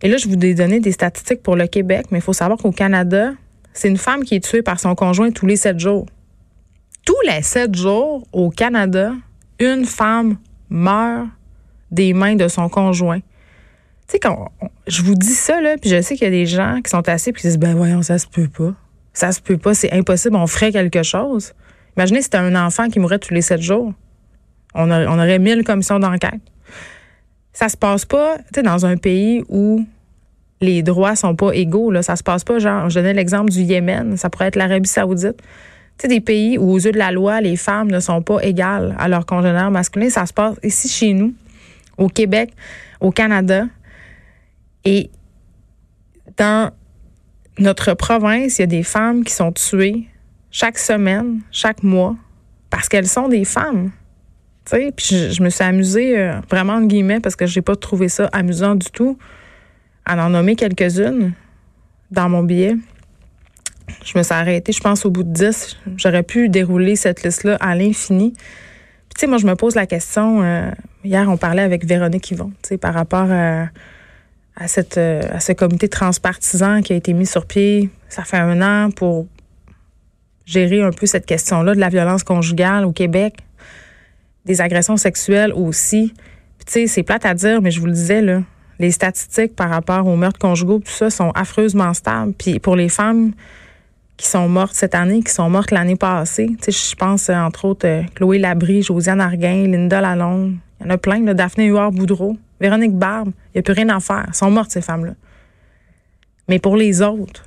Et 0.00 0.08
là, 0.08 0.16
je 0.16 0.28
vous 0.28 0.34
ai 0.42 0.54
donné 0.54 0.80
des 0.80 0.92
statistiques 0.92 1.42
pour 1.42 1.56
le 1.56 1.66
Québec, 1.66 2.06
mais 2.10 2.18
il 2.18 2.22
faut 2.22 2.32
savoir 2.32 2.58
qu'au 2.58 2.72
Canada, 2.72 3.32
c'est 3.74 3.88
une 3.88 3.98
femme 3.98 4.24
qui 4.24 4.36
est 4.36 4.40
tuée 4.40 4.62
par 4.62 4.80
son 4.80 4.94
conjoint 4.94 5.30
tous 5.30 5.46
les 5.46 5.56
sept 5.56 5.78
jours 5.78 6.06
tous 7.04 7.20
les 7.26 7.42
sept 7.42 7.74
jours 7.74 8.26
au 8.32 8.50
Canada, 8.50 9.12
une 9.58 9.84
femme 9.84 10.36
meurt 10.70 11.28
des 11.90 12.12
mains 12.12 12.36
de 12.36 12.48
son 12.48 12.68
conjoint. 12.68 13.20
Tu 13.20 14.12
sais, 14.12 14.18
quand 14.18 14.50
je 14.86 15.02
vous 15.02 15.14
dis 15.14 15.34
ça, 15.34 15.58
puis 15.80 15.90
je 15.90 16.00
sais 16.00 16.16
qu'il 16.16 16.24
y 16.24 16.28
a 16.28 16.30
des 16.30 16.46
gens 16.46 16.80
qui 16.82 16.90
sont 16.90 17.06
assis 17.08 17.30
et 17.30 17.32
qui 17.32 17.42
disent 17.42 17.58
Ben 17.58 17.74
voyons, 17.74 18.02
ça 18.02 18.18
se 18.18 18.26
peut 18.26 18.48
pas. 18.48 18.74
Ça 19.12 19.30
se 19.32 19.40
peut 19.40 19.58
pas, 19.58 19.74
c'est 19.74 19.92
impossible, 19.92 20.36
on 20.36 20.46
ferait 20.46 20.72
quelque 20.72 21.02
chose. 21.02 21.52
Imaginez 21.96 22.20
si 22.20 22.24
c'était 22.24 22.38
un 22.38 22.54
enfant 22.54 22.88
qui 22.88 22.98
mourrait 22.98 23.18
tous 23.18 23.34
les 23.34 23.42
sept 23.42 23.60
jours. 23.60 23.92
On, 24.74 24.90
on 24.90 25.18
aurait 25.18 25.38
mille 25.38 25.64
commissions 25.64 25.98
d'enquête. 25.98 26.40
Ça 27.52 27.68
se 27.68 27.76
passe 27.76 28.06
pas, 28.06 28.38
tu 28.38 28.44
sais, 28.54 28.62
dans 28.62 28.86
un 28.86 28.96
pays 28.96 29.44
où 29.50 29.84
les 30.62 30.82
droits 30.82 31.14
sont 31.14 31.36
pas 31.36 31.52
égaux. 31.52 31.90
Là. 31.90 32.02
Ça 32.02 32.16
se 32.16 32.22
passe 32.22 32.44
pas, 32.44 32.58
genre, 32.58 32.88
je 32.88 32.94
donnais 32.94 33.12
l'exemple 33.12 33.50
du 33.50 33.60
Yémen, 33.60 34.16
ça 34.16 34.30
pourrait 34.30 34.46
être 34.46 34.56
l'Arabie 34.56 34.88
saoudite 34.88 35.42
des 36.04 36.20
pays 36.20 36.58
où, 36.58 36.72
aux 36.72 36.78
yeux 36.78 36.92
de 36.92 36.98
la 36.98 37.12
loi, 37.12 37.40
les 37.40 37.56
femmes 37.56 37.90
ne 37.90 38.00
sont 38.00 38.22
pas 38.22 38.40
égales 38.42 38.94
à 38.98 39.08
leurs 39.08 39.26
congénères 39.26 39.70
masculins. 39.70 40.10
Ça 40.10 40.26
se 40.26 40.32
passe 40.32 40.56
ici 40.62 40.88
chez 40.88 41.12
nous, 41.12 41.34
au 41.96 42.08
Québec, 42.08 42.52
au 43.00 43.10
Canada. 43.10 43.66
Et 44.84 45.10
dans 46.36 46.72
notre 47.58 47.94
province, 47.94 48.58
il 48.58 48.62
y 48.62 48.64
a 48.64 48.66
des 48.66 48.82
femmes 48.82 49.24
qui 49.24 49.32
sont 49.32 49.52
tuées 49.52 50.08
chaque 50.50 50.78
semaine, 50.78 51.40
chaque 51.50 51.82
mois, 51.82 52.16
parce 52.70 52.88
qu'elles 52.88 53.08
sont 53.08 53.28
des 53.28 53.44
femmes. 53.44 53.90
je, 54.70 55.42
me 55.42 55.50
suis 55.50 55.64
amusée, 55.64 56.18
euh, 56.18 56.40
vraiment 56.50 56.74
en 56.74 56.82
guillemets, 56.82 57.20
parce 57.20 57.36
que 57.36 57.46
j'ai 57.46 57.62
pas 57.62 57.76
trouvé 57.76 58.08
ça 58.08 58.28
amusant 58.32 58.74
du 58.74 58.90
tout, 58.90 59.18
à 60.04 60.16
en 60.24 60.30
nommer 60.30 60.56
quelques-unes 60.56 61.32
dans 62.10 62.28
mon 62.28 62.42
billet. 62.42 62.76
Je 64.04 64.18
me 64.18 64.22
suis 64.22 64.34
arrêtée, 64.34 64.72
je 64.72 64.80
pense, 64.80 65.04
au 65.04 65.10
bout 65.10 65.22
de 65.22 65.32
10. 65.32 65.76
J'aurais 65.96 66.22
pu 66.22 66.48
dérouler 66.48 66.96
cette 66.96 67.22
liste-là 67.22 67.56
à 67.60 67.74
l'infini. 67.74 68.32
tu 68.32 68.40
sais, 69.20 69.26
moi, 69.26 69.38
je 69.38 69.46
me 69.46 69.54
pose 69.54 69.74
la 69.74 69.86
question. 69.86 70.42
Euh, 70.42 70.70
hier, 71.04 71.28
on 71.28 71.36
parlait 71.36 71.62
avec 71.62 71.84
Véronique 71.84 72.30
Yvon, 72.30 72.52
tu 72.62 72.70
sais, 72.70 72.78
par 72.78 72.94
rapport 72.94 73.30
à, 73.30 73.68
cette, 74.66 74.98
euh, 74.98 75.22
à 75.30 75.40
ce 75.40 75.52
comité 75.52 75.88
transpartisan 75.88 76.82
qui 76.82 76.92
a 76.92 76.96
été 76.96 77.12
mis 77.12 77.26
sur 77.26 77.46
pied, 77.46 77.90
ça 78.08 78.24
fait 78.24 78.38
un 78.38 78.60
an, 78.62 78.90
pour 78.90 79.26
gérer 80.44 80.82
un 80.82 80.90
peu 80.90 81.06
cette 81.06 81.26
question-là 81.26 81.74
de 81.74 81.80
la 81.80 81.88
violence 81.88 82.24
conjugale 82.24 82.84
au 82.84 82.92
Québec, 82.92 83.34
des 84.44 84.60
agressions 84.60 84.96
sexuelles 84.96 85.52
aussi. 85.54 86.12
Tu 86.66 86.72
sais, 86.72 86.86
c'est 86.86 87.02
plate 87.02 87.24
à 87.26 87.34
dire, 87.34 87.62
mais 87.62 87.70
je 87.70 87.80
vous 87.80 87.86
le 87.86 87.92
disais, 87.92 88.22
là, 88.22 88.42
les 88.78 88.90
statistiques 88.90 89.54
par 89.54 89.70
rapport 89.70 90.06
aux 90.06 90.16
meurtres 90.16 90.38
conjugaux, 90.38 90.78
tout 90.78 90.90
ça, 90.90 91.10
sont 91.10 91.30
affreusement 91.30 91.94
stables. 91.94 92.32
Puis 92.32 92.58
pour 92.58 92.76
les 92.76 92.88
femmes 92.88 93.32
qui 94.16 94.26
sont 94.28 94.48
mortes 94.48 94.74
cette 94.74 94.94
année, 94.94 95.22
qui 95.22 95.32
sont 95.32 95.50
mortes 95.50 95.70
l'année 95.70 95.96
passée, 95.96 96.50
je 96.66 96.94
pense 96.94 97.28
entre 97.28 97.64
autres 97.64 97.86
euh, 97.86 98.02
Chloé 98.14 98.38
Labrie, 98.38 98.82
Josiane 98.82 99.20
Arguin, 99.20 99.66
Linda 99.66 100.00
Lalonde, 100.00 100.56
il 100.80 100.86
y 100.86 100.90
en 100.90 100.94
a 100.94 100.98
plein, 100.98 101.24
là, 101.24 101.34
Daphné 101.34 101.66
Huard-Boudreau, 101.66 102.36
Véronique 102.60 102.96
Barbe, 102.96 103.30
il 103.48 103.56
n'y 103.56 103.58
a 103.60 103.62
plus 103.62 103.74
rien 103.74 103.88
à 103.88 104.00
faire. 104.00 104.24
Elles 104.28 104.34
sont 104.34 104.50
mortes, 104.50 104.70
ces 104.70 104.82
femmes-là. 104.82 105.14
Mais 106.48 106.58
pour 106.58 106.76
les 106.76 107.02
autres, 107.02 107.44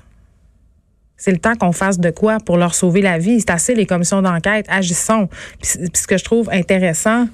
c'est 1.18 1.32
le 1.32 1.38
temps 1.38 1.56
qu'on 1.56 1.72
fasse 1.72 2.00
de 2.00 2.10
quoi 2.10 2.40
pour 2.40 2.58
leur 2.58 2.76
sauver 2.76 3.02
la 3.02 3.18
vie. 3.18 3.40
C'est 3.40 3.50
assez 3.50 3.76
les 3.76 3.86
commissions 3.86 4.22
d'enquête, 4.22 4.66
agissons. 4.70 5.30
Puis, 5.62 5.90
ce 5.94 6.08
que 6.08 6.18
je 6.18 6.24
trouve 6.24 6.50
intéressant, 6.52 7.28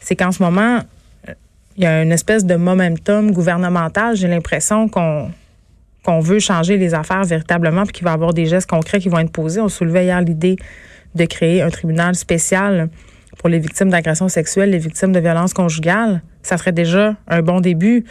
c'est 0.00 0.16
qu'en 0.16 0.32
ce 0.32 0.42
moment, 0.42 0.80
il 1.76 1.84
y 1.84 1.86
a 1.86 2.02
une 2.02 2.12
espèce 2.12 2.44
de 2.44 2.54
momentum 2.54 3.32
gouvernemental. 3.32 4.16
J'ai 4.16 4.28
l'impression 4.28 4.88
qu'on 4.88 5.30
qu'on 6.04 6.20
veut 6.20 6.38
changer 6.38 6.76
les 6.76 6.94
affaires 6.94 7.24
véritablement, 7.24 7.84
puis 7.84 7.92
qu'il 7.92 8.04
va 8.04 8.10
y 8.10 8.14
avoir 8.14 8.34
des 8.34 8.46
gestes 8.46 8.68
concrets 8.68 9.00
qui 9.00 9.08
vont 9.08 9.18
être 9.18 9.32
posés. 9.32 9.60
On 9.60 9.68
soulevait 9.68 10.04
hier 10.04 10.20
l'idée 10.20 10.56
de 11.14 11.24
créer 11.24 11.62
un 11.62 11.70
tribunal 11.70 12.14
spécial 12.14 12.90
pour 13.38 13.48
les 13.48 13.58
victimes 13.58 13.90
d'agressions 13.90 14.28
sexuelles, 14.28 14.70
les 14.70 14.78
victimes 14.78 15.12
de 15.12 15.20
violences 15.20 15.54
conjugales. 15.54 16.22
Ça 16.42 16.56
serait 16.56 16.72
déjà 16.72 17.16
un 17.26 17.42
bon 17.42 17.60
début. 17.60 18.04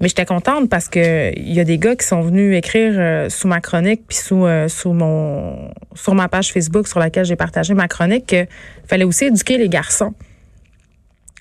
Mais 0.00 0.08
j'étais 0.08 0.26
contente 0.26 0.70
parce 0.70 0.88
que 0.88 1.36
il 1.36 1.52
y 1.52 1.58
a 1.58 1.64
des 1.64 1.76
gars 1.76 1.96
qui 1.96 2.06
sont 2.06 2.20
venus 2.20 2.56
écrire 2.56 2.92
euh, 2.96 3.28
sous 3.28 3.48
ma 3.48 3.60
chronique 3.60 4.02
puis 4.06 4.16
sous 4.16 4.46
euh, 4.46 4.68
sous 4.68 4.92
mon 4.92 5.72
sur 5.94 6.14
ma 6.14 6.28
page 6.28 6.52
Facebook 6.52 6.86
sur 6.86 7.00
laquelle 7.00 7.24
j'ai 7.24 7.34
partagé 7.34 7.74
ma 7.74 7.88
chronique 7.88 8.26
qu'il 8.26 8.46
fallait 8.86 9.04
aussi 9.04 9.24
éduquer 9.24 9.58
les 9.58 9.68
garçons. 9.68 10.14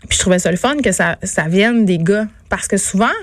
Puis 0.09 0.17
je 0.17 0.19
trouvais 0.19 0.39
ça 0.39 0.49
le 0.49 0.57
fun 0.57 0.77
que 0.77 0.91
ça, 0.91 1.17
ça 1.21 1.47
vienne 1.47 1.85
des 1.85 1.99
gars. 1.99 2.25
Parce 2.49 2.67
que 2.67 2.77
souvent, 2.77 3.13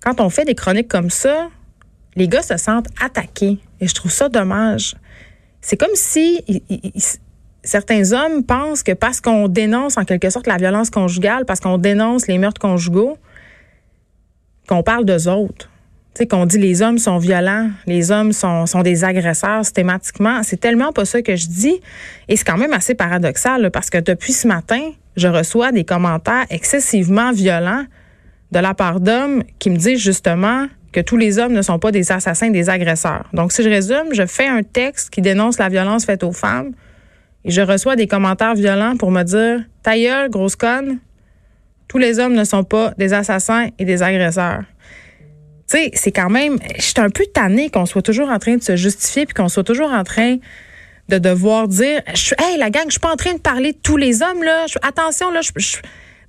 quand 0.00 0.20
on 0.20 0.30
fait 0.30 0.44
des 0.44 0.54
chroniques 0.54 0.88
comme 0.88 1.10
ça, 1.10 1.48
les 2.16 2.28
gars 2.28 2.42
se 2.42 2.56
sentent 2.56 2.88
attaqués. 3.00 3.58
Et 3.80 3.88
je 3.88 3.94
trouve 3.94 4.10
ça 4.10 4.28
dommage. 4.28 4.94
C'est 5.60 5.76
comme 5.76 5.94
si 5.94 6.44
certains 7.62 8.12
hommes 8.12 8.44
pensent 8.44 8.82
que 8.82 8.92
parce 8.92 9.20
qu'on 9.20 9.48
dénonce 9.48 9.96
en 9.96 10.04
quelque 10.04 10.30
sorte 10.30 10.46
la 10.46 10.56
violence 10.56 10.90
conjugale, 10.90 11.44
parce 11.46 11.60
qu'on 11.60 11.78
dénonce 11.78 12.26
les 12.26 12.38
meurtres 12.38 12.60
conjugaux, 12.60 13.18
qu'on 14.68 14.82
parle 14.82 15.04
d'eux 15.04 15.28
autres. 15.28 15.70
Tu 16.14 16.18
sais, 16.20 16.26
qu'on 16.28 16.46
dit 16.46 16.58
les 16.58 16.80
hommes 16.80 16.98
sont 16.98 17.18
violents, 17.18 17.70
les 17.86 18.12
hommes 18.12 18.32
sont, 18.32 18.66
sont 18.66 18.82
des 18.82 19.02
agresseurs 19.02 19.64
systématiquement. 19.64 20.42
C'est 20.44 20.60
tellement 20.60 20.92
pas 20.92 21.04
ça 21.04 21.22
que 21.22 21.34
je 21.34 21.48
dis. 21.48 21.80
Et 22.28 22.36
c'est 22.36 22.44
quand 22.44 22.56
même 22.56 22.72
assez 22.72 22.94
paradoxal 22.94 23.70
parce 23.72 23.90
que 23.90 23.98
depuis 23.98 24.32
ce 24.32 24.46
matin, 24.46 24.80
je 25.16 25.26
reçois 25.26 25.72
des 25.72 25.84
commentaires 25.84 26.46
excessivement 26.50 27.32
violents 27.32 27.84
de 28.52 28.58
la 28.60 28.74
part 28.74 29.00
d'hommes 29.00 29.42
qui 29.58 29.70
me 29.70 29.76
disent 29.76 29.98
justement 29.98 30.68
que 30.94 31.00
tous 31.00 31.16
les 31.16 31.40
hommes 31.40 31.52
ne 31.52 31.60
sont 31.60 31.80
pas 31.80 31.90
des 31.90 32.12
assassins, 32.12 32.50
des 32.50 32.70
agresseurs. 32.70 33.24
Donc, 33.32 33.52
si 33.52 33.64
je 33.64 33.68
résume, 33.68 34.12
je 34.12 34.24
fais 34.24 34.46
un 34.46 34.62
texte 34.62 35.10
qui 35.10 35.20
dénonce 35.20 35.58
la 35.58 35.68
violence 35.68 36.04
faite 36.04 36.22
aux 36.22 36.32
femmes 36.32 36.70
et 37.44 37.50
je 37.50 37.60
reçois 37.60 37.96
des 37.96 38.06
commentaires 38.06 38.54
violents 38.54 38.96
pour 38.96 39.10
me 39.10 39.24
dire 39.24 39.64
Ta 39.82 39.96
grosse 40.28 40.54
conne, 40.54 40.98
tous 41.88 41.98
les 41.98 42.20
hommes 42.20 42.34
ne 42.34 42.44
sont 42.44 42.62
pas 42.62 42.94
des 42.96 43.12
assassins 43.12 43.68
et 43.78 43.84
des 43.84 44.02
agresseurs. 44.02 44.62
Tu 45.68 45.78
sais, 45.78 45.90
c'est 45.94 46.12
quand 46.12 46.30
même. 46.30 46.58
Je 46.76 46.82
suis 46.82 46.94
un 46.98 47.10
peu 47.10 47.24
tannée 47.26 47.70
qu'on 47.70 47.86
soit 47.86 48.02
toujours 48.02 48.30
en 48.30 48.38
train 48.38 48.56
de 48.56 48.62
se 48.62 48.76
justifier 48.76 49.26
puis 49.26 49.34
qu'on 49.34 49.48
soit 49.48 49.64
toujours 49.64 49.90
en 49.90 50.04
train 50.04 50.36
de 51.08 51.18
devoir 51.18 51.66
dire 51.66 52.02
je, 52.14 52.34
Hey, 52.38 52.56
la 52.56 52.70
gang, 52.70 52.84
je 52.86 52.92
suis 52.92 53.00
pas 53.00 53.12
en 53.12 53.16
train 53.16 53.34
de 53.34 53.40
parler 53.40 53.72
de 53.72 53.78
tous 53.82 53.96
les 53.96 54.22
hommes, 54.22 54.42
là. 54.44 54.66
attention, 54.82 55.30
là, 55.32 55.40
je, 55.42 55.50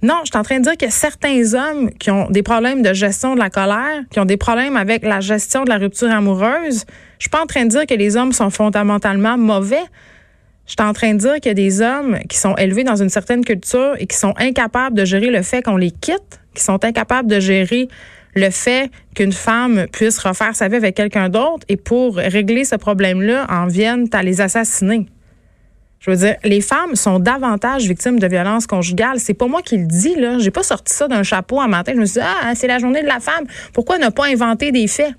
non, 0.06 0.20
je 0.24 0.30
suis 0.30 0.38
en 0.38 0.44
train 0.44 0.60
de 0.60 0.64
dire 0.64 0.78
que 0.78 0.92
certains 0.92 1.56
hommes 1.56 1.90
qui 1.90 2.12
ont 2.12 2.30
des 2.30 2.44
problèmes 2.44 2.84
de 2.84 2.94
gestion 2.94 3.34
de 3.34 3.40
la 3.40 3.50
colère, 3.50 4.04
qui 4.12 4.20
ont 4.20 4.26
des 4.26 4.38
problèmes 4.38 4.78
avec 4.78 5.04
la 5.04 5.20
gestion 5.20 5.64
de 5.64 5.70
la 5.70 5.78
rupture 5.78 6.12
amoureuse, 6.12 6.86
je 7.18 7.24
suis 7.24 7.30
pas 7.32 7.42
en 7.42 7.48
train 7.48 7.66
de 7.66 7.70
dire 7.70 7.88
que 7.88 7.96
les 7.96 8.16
hommes 8.16 8.32
sont 8.32 8.52
fondamentalement 8.52 9.36
mauvais. 9.36 9.84
Je 10.68 10.74
suis 10.74 10.88
en 10.88 10.94
train 10.94 11.16
de 11.16 11.18
dire 11.18 11.34
qu'il 11.36 11.48
y 11.48 11.50
a 11.50 11.54
des 11.56 11.82
hommes 11.82 12.20
qui 12.30 12.38
sont 12.38 12.56
élevés 12.56 12.84
dans 12.84 13.02
une 13.02 13.10
certaine 13.10 13.44
culture 13.44 13.96
et 13.98 14.06
qui 14.06 14.16
sont 14.16 14.36
incapables 14.38 14.96
de 14.96 15.06
gérer 15.06 15.32
le 15.32 15.42
fait 15.42 15.64
qu'on 15.64 15.78
les 15.78 15.90
quitte, 15.90 16.40
qui 16.54 16.62
sont 16.62 16.86
incapables 16.86 17.28
de 17.28 17.40
gérer 17.40 17.88
le 18.36 18.52
fait 18.52 18.92
qu'une 19.16 19.34
femme 19.34 19.88
puisse 19.92 20.20
refaire 20.20 20.56
sa 20.56 20.68
vie 20.68 20.76
avec 20.76 20.94
quelqu'un 20.94 21.30
d'autre 21.30 21.66
et 21.68 21.78
pour 21.78 22.18
régler 22.18 22.64
ce 22.64 22.76
problème-là, 22.76 23.48
en 23.50 23.66
viennent 23.66 24.08
à 24.14 24.22
les 24.22 24.40
assassiner. 24.40 25.08
Je 26.06 26.12
veux 26.12 26.18
dire, 26.18 26.36
les 26.44 26.62
femmes 26.62 26.96
sont 26.96 27.18
davantage 27.18 27.88
victimes 27.88 28.20
de 28.20 28.28
violences 28.28 28.68
conjugales. 28.68 29.20
C'est 29.20 29.34
pas 29.34 29.48
moi 29.48 29.64
qui 29.64 29.78
le 29.78 29.88
dis, 29.88 30.14
là. 30.16 30.38
J'ai 30.38 30.52
pas 30.52 30.62
sorti 30.62 30.94
ça 30.94 31.08
d'un 31.08 31.24
chapeau 31.24 31.60
un 31.60 31.68
matin. 31.68 31.94
Je 31.96 32.00
me 32.00 32.06
suis 32.06 32.20
dit, 32.20 32.26
ah, 32.44 32.54
c'est 32.54 32.68
la 32.68 32.78
journée 32.78 33.02
de 33.02 33.08
la 33.08 33.20
femme. 33.20 33.46
Pourquoi 33.74 33.98
ne 33.98 34.10
pas 34.10 34.26
inventer 34.28 34.72
des 34.72 34.88
faits 34.88 35.14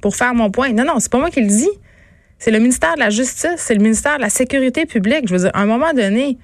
pour 0.00 0.16
faire 0.16 0.32
mon 0.32 0.50
point? 0.50 0.72
Non, 0.72 0.84
non, 0.84 1.00
c'est 1.00 1.12
pas 1.12 1.18
moi 1.18 1.28
qui 1.28 1.42
le 1.42 1.48
dis. 1.48 1.68
C'est 2.38 2.50
le 2.50 2.60
ministère 2.60 2.94
de 2.94 3.00
la 3.00 3.10
Justice, 3.10 3.56
c'est 3.58 3.74
le 3.74 3.82
ministère 3.82 4.16
de 4.16 4.22
la 4.22 4.30
Sécurité 4.30 4.86
publique. 4.86 5.28
Je 5.28 5.34
veux 5.34 5.40
dire, 5.40 5.50
à 5.52 5.60
un 5.60 5.66
moment 5.66 5.92
donné, 5.92 6.38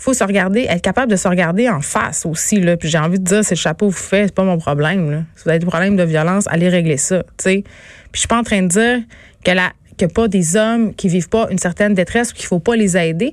il 0.00 0.02
faut 0.02 0.14
se 0.14 0.22
regarder, 0.22 0.66
être 0.68 0.80
capable 0.80 1.10
de 1.10 1.16
se 1.16 1.26
regarder 1.26 1.68
en 1.68 1.80
face 1.80 2.24
aussi. 2.24 2.60
Là. 2.60 2.76
Puis 2.76 2.88
j'ai 2.88 2.98
envie 2.98 3.18
de 3.18 3.24
dire, 3.24 3.44
c'est 3.44 3.56
le 3.56 3.60
chapeau 3.60 3.88
vous 3.88 3.92
faites, 3.92 4.28
c'est 4.28 4.34
pas 4.34 4.44
mon 4.44 4.58
problème. 4.58 5.10
Là. 5.10 5.22
Si 5.34 5.44
vous 5.44 5.50
avez 5.50 5.58
des 5.58 5.66
problèmes 5.66 5.96
de 5.96 6.04
violence, 6.04 6.46
allez 6.46 6.68
régler 6.68 6.96
ça. 6.96 7.24
Puis 7.36 7.64
je 8.12 8.18
suis 8.20 8.28
pas 8.28 8.38
en 8.38 8.44
train 8.44 8.62
de 8.62 8.68
dire 8.68 9.00
que 9.44 9.50
la, 9.50 9.72
pas 10.06 10.28
des 10.28 10.56
hommes 10.56 10.94
qui 10.94 11.08
vivent 11.08 11.28
pas 11.28 11.48
une 11.50 11.58
certaine 11.58 11.94
détresse 11.94 12.32
ou 12.32 12.34
qu'il 12.34 12.46
faut 12.46 12.60
pas 12.60 12.76
les 12.76 12.96
aider. 12.96 13.32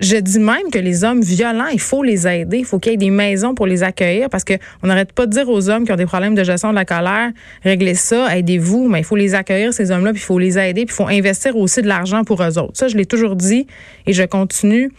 Je 0.00 0.16
dis 0.16 0.38
même 0.38 0.70
que 0.72 0.78
les 0.78 1.04
hommes 1.04 1.20
violents, 1.20 1.66
il 1.66 1.80
faut 1.80 2.02
les 2.02 2.26
aider. 2.26 2.58
Il 2.58 2.64
faut 2.64 2.78
qu'il 2.78 2.92
y 2.92 2.94
ait 2.94 2.98
des 2.98 3.10
maisons 3.10 3.54
pour 3.54 3.66
les 3.66 3.82
accueillir 3.82 4.30
parce 4.30 4.44
qu'on 4.44 4.86
n'arrête 4.86 5.12
pas 5.12 5.26
de 5.26 5.30
dire 5.30 5.48
aux 5.48 5.68
hommes 5.68 5.84
qui 5.84 5.92
ont 5.92 5.96
des 5.96 6.06
problèmes 6.06 6.34
de 6.34 6.42
gestion 6.42 6.70
de 6.70 6.74
la 6.74 6.86
colère, 6.86 7.30
réglez 7.62 7.94
ça, 7.94 8.34
aidez-vous, 8.36 8.88
mais 8.88 9.00
il 9.00 9.04
faut 9.04 9.16
les 9.16 9.34
accueillir, 9.34 9.74
ces 9.74 9.90
hommes-là, 9.90 10.12
puis 10.12 10.22
il 10.22 10.24
faut 10.24 10.38
les 10.38 10.58
aider, 10.58 10.86
puis 10.86 10.94
il 10.94 10.96
faut 10.96 11.08
investir 11.08 11.54
aussi 11.56 11.82
de 11.82 11.88
l'argent 11.88 12.24
pour 12.24 12.42
eux 12.42 12.58
autres. 12.58 12.78
Ça, 12.78 12.88
je 12.88 12.96
l'ai 12.96 13.04
toujours 13.04 13.36
dit 13.36 13.66
et 14.06 14.14
je 14.14 14.22
continue 14.22 14.90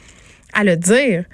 à 0.53 0.63
le 0.63 0.77
dire. 0.77 1.25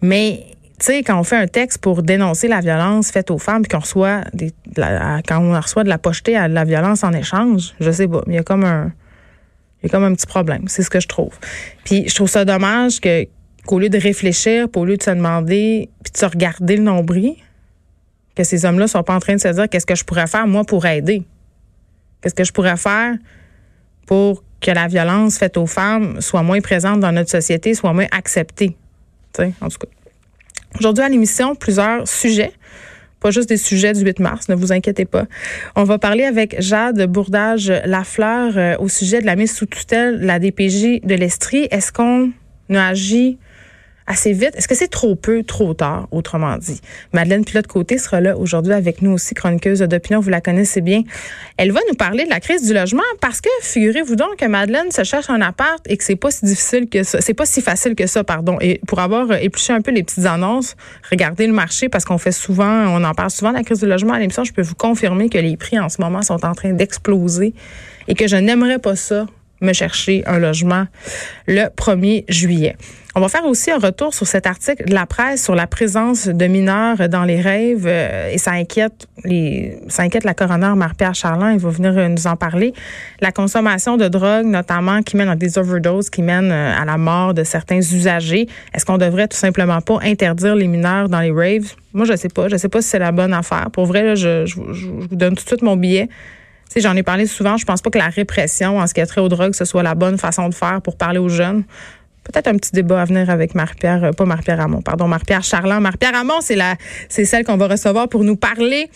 Mais 0.00 0.44
tu 0.78 0.86
sais, 0.86 1.02
quand 1.02 1.18
on 1.18 1.24
fait 1.24 1.36
un 1.36 1.46
texte 1.46 1.78
pour 1.78 2.02
dénoncer 2.02 2.46
la 2.46 2.60
violence 2.60 3.10
faite 3.10 3.30
aux 3.30 3.38
femmes, 3.38 3.62
puis 3.62 3.70
qu'on 3.70 3.80
reçoit 3.80 4.22
des, 4.32 4.52
quand 4.76 5.38
on 5.40 5.58
reçoit 5.60 5.84
de 5.84 5.88
la 5.88 5.98
pocheté 5.98 6.36
à 6.36 6.46
la 6.46 6.64
violence 6.64 7.02
en 7.02 7.12
échange, 7.12 7.74
je 7.80 7.90
sais 7.90 8.06
pas, 8.06 8.22
il 8.26 8.34
y 8.34 8.38
a 8.38 8.42
comme 8.42 8.64
un 8.64 8.92
il 9.82 9.86
y 9.86 9.90
a 9.90 9.90
comme 9.90 10.04
un 10.04 10.12
petit 10.14 10.26
problème. 10.26 10.64
C'est 10.66 10.82
ce 10.82 10.90
que 10.90 10.98
je 10.98 11.06
trouve. 11.06 11.38
Puis 11.84 12.08
je 12.08 12.14
trouve 12.14 12.28
ça 12.28 12.44
dommage 12.44 13.00
que 13.00 13.26
qu'au 13.66 13.78
lieu 13.78 13.88
de 13.88 13.98
réfléchir, 13.98 14.66
au 14.74 14.84
lieu 14.84 14.96
de 14.96 15.02
se 15.02 15.10
demander, 15.10 15.90
puis 16.02 16.12
de 16.12 16.18
se 16.18 16.24
regarder 16.24 16.76
le 16.76 16.82
nombril, 16.82 17.34
que 18.34 18.42
ces 18.42 18.64
hommes-là 18.64 18.88
soient 18.88 19.04
pas 19.04 19.14
en 19.14 19.20
train 19.20 19.34
de 19.34 19.40
se 19.40 19.48
dire 19.48 19.68
qu'est-ce 19.68 19.86
que 19.86 19.94
je 19.94 20.04
pourrais 20.04 20.26
faire 20.26 20.46
moi 20.46 20.64
pour 20.64 20.86
aider? 20.86 21.22
Qu'est-ce 22.20 22.34
que 22.34 22.44
je 22.44 22.52
pourrais 22.52 22.76
faire 22.76 23.14
pour 24.06 24.42
que 24.60 24.70
la 24.70 24.88
violence 24.88 25.38
faite 25.38 25.56
aux 25.56 25.66
femmes 25.66 26.20
soit 26.20 26.42
moins 26.42 26.60
présente 26.60 27.00
dans 27.00 27.12
notre 27.12 27.30
société, 27.30 27.74
soit 27.74 27.92
moins 27.92 28.06
acceptée? 28.10 28.76
sais, 29.36 29.52
en 29.60 29.68
tout 29.68 29.78
cas. 29.78 29.88
Aujourd'hui 30.78 31.04
à 31.04 31.08
l'émission, 31.08 31.54
plusieurs 31.54 32.06
sujets 32.06 32.52
pas 33.20 33.30
juste 33.30 33.48
des 33.48 33.56
sujets 33.56 33.92
du 33.92 34.04
8 34.04 34.20
mars, 34.20 34.48
ne 34.48 34.54
vous 34.54 34.72
inquiétez 34.72 35.04
pas. 35.04 35.26
On 35.74 35.84
va 35.84 35.98
parler 35.98 36.24
avec 36.24 36.60
Jade 36.60 37.04
Bourdage-Lafleur 37.10 38.56
euh, 38.56 38.76
au 38.78 38.88
sujet 38.88 39.20
de 39.20 39.26
la 39.26 39.36
mise 39.36 39.52
sous 39.52 39.66
tutelle 39.66 40.20
de 40.20 40.24
la 40.24 40.38
DPJ 40.38 41.00
de 41.02 41.14
l'Estrie. 41.14 41.66
Est-ce 41.70 41.92
qu'on 41.92 42.30
a 42.72 42.86
agi 42.86 43.38
assez 44.08 44.32
vite. 44.32 44.56
Est-ce 44.56 44.66
que 44.66 44.74
c'est 44.74 44.88
trop 44.88 45.14
peu, 45.14 45.44
trop 45.44 45.74
tard, 45.74 46.08
autrement 46.10 46.56
dit? 46.56 46.80
Madeleine 47.12 47.44
Pilote-Côté 47.44 47.98
sera 47.98 48.20
là 48.20 48.36
aujourd'hui 48.36 48.72
avec 48.72 49.02
nous 49.02 49.12
aussi, 49.12 49.34
chroniqueuse 49.34 49.80
d'opinion, 49.80 50.20
vous 50.20 50.30
la 50.30 50.40
connaissez 50.40 50.80
bien. 50.80 51.02
Elle 51.58 51.70
va 51.72 51.80
nous 51.88 51.94
parler 51.94 52.24
de 52.24 52.30
la 52.30 52.40
crise 52.40 52.66
du 52.66 52.74
logement 52.74 53.02
parce 53.20 53.40
que, 53.40 53.50
figurez-vous 53.60 54.16
donc 54.16 54.36
que 54.36 54.46
Madeleine 54.46 54.90
se 54.90 55.04
cherche 55.04 55.28
un 55.30 55.40
appart 55.42 55.80
et 55.86 55.96
que 55.96 56.02
c'est 56.02 56.16
pas 56.16 56.30
si 56.30 56.46
difficile 56.46 56.88
que 56.88 57.02
ça, 57.02 57.20
c'est 57.20 57.34
pas 57.34 57.46
si 57.46 57.60
facile 57.60 57.94
que 57.94 58.06
ça, 58.06 58.24
pardon. 58.24 58.56
Et 58.60 58.80
pour 58.86 58.98
avoir 58.98 59.32
épluché 59.34 59.72
un 59.72 59.82
peu 59.82 59.90
les 59.90 60.02
petites 60.02 60.24
annonces, 60.24 60.74
regardez 61.10 61.46
le 61.46 61.52
marché 61.52 61.88
parce 61.88 62.04
qu'on 62.04 62.18
fait 62.18 62.32
souvent, 62.32 62.86
on 62.88 63.04
en 63.04 63.12
parle 63.12 63.30
souvent 63.30 63.50
de 63.50 63.56
la 63.56 63.62
crise 63.62 63.80
du 63.80 63.86
logement 63.86 64.14
à 64.14 64.18
l'émission, 64.18 64.42
je 64.42 64.52
peux 64.52 64.62
vous 64.62 64.74
confirmer 64.74 65.28
que 65.28 65.38
les 65.38 65.56
prix 65.56 65.78
en 65.78 65.90
ce 65.90 66.00
moment 66.00 66.22
sont 66.22 66.44
en 66.46 66.54
train 66.54 66.72
d'exploser 66.72 67.52
et 68.08 68.14
que 68.14 68.26
je 68.26 68.36
n'aimerais 68.36 68.78
pas 68.78 68.96
ça 68.96 69.26
me 69.60 69.72
chercher 69.72 70.22
un 70.26 70.38
logement 70.38 70.86
le 71.46 71.66
1er 71.76 72.24
juillet. 72.28 72.76
On 73.18 73.20
va 73.20 73.28
faire 73.28 73.46
aussi 73.46 73.72
un 73.72 73.78
retour 73.78 74.14
sur 74.14 74.28
cet 74.28 74.46
article 74.46 74.84
de 74.84 74.94
la 74.94 75.04
presse 75.04 75.42
sur 75.42 75.56
la 75.56 75.66
présence 75.66 76.28
de 76.28 76.46
mineurs 76.46 77.08
dans 77.08 77.24
les 77.24 77.40
rêves 77.40 77.84
euh, 77.84 78.30
et 78.30 78.38
ça 78.38 78.52
inquiète 78.52 79.08
les 79.24 79.76
ça 79.88 80.04
inquiète 80.04 80.22
la 80.22 80.34
coroner 80.34 80.72
Marie-Pierre 80.76 81.16
Charland, 81.16 81.52
il 81.52 81.58
va 81.58 81.68
venir 81.68 81.98
euh, 81.98 82.06
nous 82.06 82.28
en 82.28 82.36
parler. 82.36 82.72
La 83.20 83.32
consommation 83.32 83.96
de 83.96 84.06
drogue 84.06 84.46
notamment 84.46 85.02
qui 85.02 85.16
mène 85.16 85.28
à 85.28 85.34
des 85.34 85.58
overdoses 85.58 86.10
qui 86.10 86.22
mènent 86.22 86.52
euh, 86.52 86.80
à 86.80 86.84
la 86.84 86.96
mort 86.96 87.34
de 87.34 87.42
certains 87.42 87.80
usagers. 87.80 88.46
Est-ce 88.72 88.86
qu'on 88.86 88.98
devrait 88.98 89.26
tout 89.26 89.36
simplement 89.36 89.80
pas 89.80 89.98
interdire 90.02 90.54
les 90.54 90.68
mineurs 90.68 91.08
dans 91.08 91.18
les 91.18 91.32
raves? 91.32 91.74
Moi 91.94 92.04
je 92.04 92.14
sais 92.14 92.28
pas, 92.28 92.46
je 92.46 92.56
sais 92.56 92.68
pas 92.68 92.82
si 92.82 92.88
c'est 92.88 93.00
la 93.00 93.10
bonne 93.10 93.32
affaire. 93.32 93.68
Pour 93.72 93.86
vrai 93.86 94.14
je, 94.14 94.46
je, 94.46 94.60
vous 94.60 95.08
donne 95.10 95.34
tout 95.34 95.42
de 95.42 95.48
suite 95.48 95.62
mon 95.62 95.76
billet. 95.76 96.08
J'en 96.76 96.94
ai 96.94 97.02
parlé 97.02 97.26
souvent. 97.26 97.56
Je 97.56 97.64
pense 97.64 97.82
pas 97.82 97.90
que 97.90 97.98
la 97.98 98.10
répression 98.10 98.78
en 98.78 98.86
ce 98.86 98.94
qui 98.94 99.00
a 99.00 99.06
trait 99.06 99.20
aux 99.20 99.28
drogues, 99.28 99.54
ce 99.54 99.64
soit 99.64 99.82
la 99.82 99.96
bonne 99.96 100.18
façon 100.18 100.48
de 100.48 100.54
faire 100.54 100.80
pour 100.82 100.96
parler 100.96 101.18
aux 101.18 101.30
jeunes 101.30 101.64
peut-être 102.32 102.48
un 102.48 102.56
petit 102.56 102.72
débat 102.72 103.02
à 103.02 103.04
venir 103.04 103.30
avec 103.30 103.54
Marie-Pierre, 103.54 104.04
euh, 104.04 104.12
pas 104.12 104.24
Marie-Pierre 104.24 104.66
pardon, 104.84 105.08
Marie-Pierre 105.08 105.42
Charland. 105.42 105.80
Marie-Pierre 105.80 106.12
Ramon, 106.14 106.40
c'est 106.40 106.56
la, 106.56 106.76
c'est 107.08 107.24
celle 107.24 107.44
qu'on 107.44 107.56
va 107.56 107.68
recevoir 107.68 108.08
pour 108.08 108.24
nous 108.24 108.36
parler 108.36 108.90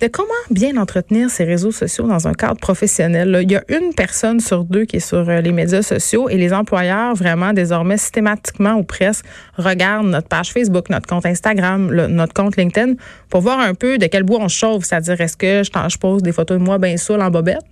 de 0.00 0.06
comment 0.06 0.28
bien 0.50 0.76
entretenir 0.76 1.30
ses 1.30 1.44
réseaux 1.44 1.72
sociaux 1.72 2.06
dans 2.06 2.26
un 2.28 2.32
cadre 2.32 2.58
professionnel. 2.58 3.38
Il 3.42 3.50
y 3.50 3.56
a 3.56 3.62
une 3.68 3.94
personne 3.94 4.40
sur 4.40 4.64
deux 4.64 4.84
qui 4.84 4.96
est 4.96 5.00
sur 5.00 5.28
euh, 5.28 5.40
les 5.40 5.52
médias 5.52 5.82
sociaux 5.82 6.28
et 6.28 6.36
les 6.36 6.52
employeurs, 6.52 7.14
vraiment, 7.14 7.52
désormais, 7.52 7.98
systématiquement 7.98 8.74
ou 8.74 8.84
presque, 8.84 9.24
regardent 9.56 10.08
notre 10.08 10.28
page 10.28 10.52
Facebook, 10.52 10.90
notre 10.90 11.06
compte 11.06 11.26
Instagram, 11.26 11.92
notre 12.08 12.34
compte 12.34 12.56
LinkedIn 12.56 12.94
pour 13.28 13.40
voir 13.40 13.60
un 13.60 13.74
peu 13.74 13.98
de 13.98 14.06
quel 14.06 14.22
bois 14.22 14.38
on 14.40 14.48
chauffe. 14.48 14.84
C'est-à-dire, 14.84 15.20
est-ce 15.20 15.36
que 15.36 15.62
je, 15.62 15.70
je 15.88 15.98
pose 15.98 16.22
des 16.22 16.32
photos 16.32 16.58
de 16.58 16.64
moi 16.64 16.78
bien 16.78 16.96
saoul 16.96 17.22
en 17.22 17.30
bobette? 17.30 17.64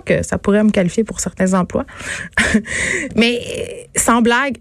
Que 0.00 0.22
ça 0.22 0.38
pourrait 0.38 0.62
me 0.62 0.70
qualifier 0.70 1.04
pour 1.04 1.20
certains 1.20 1.54
emplois. 1.54 1.84
Mais 3.16 3.88
sans 3.96 4.22
blague, 4.22 4.58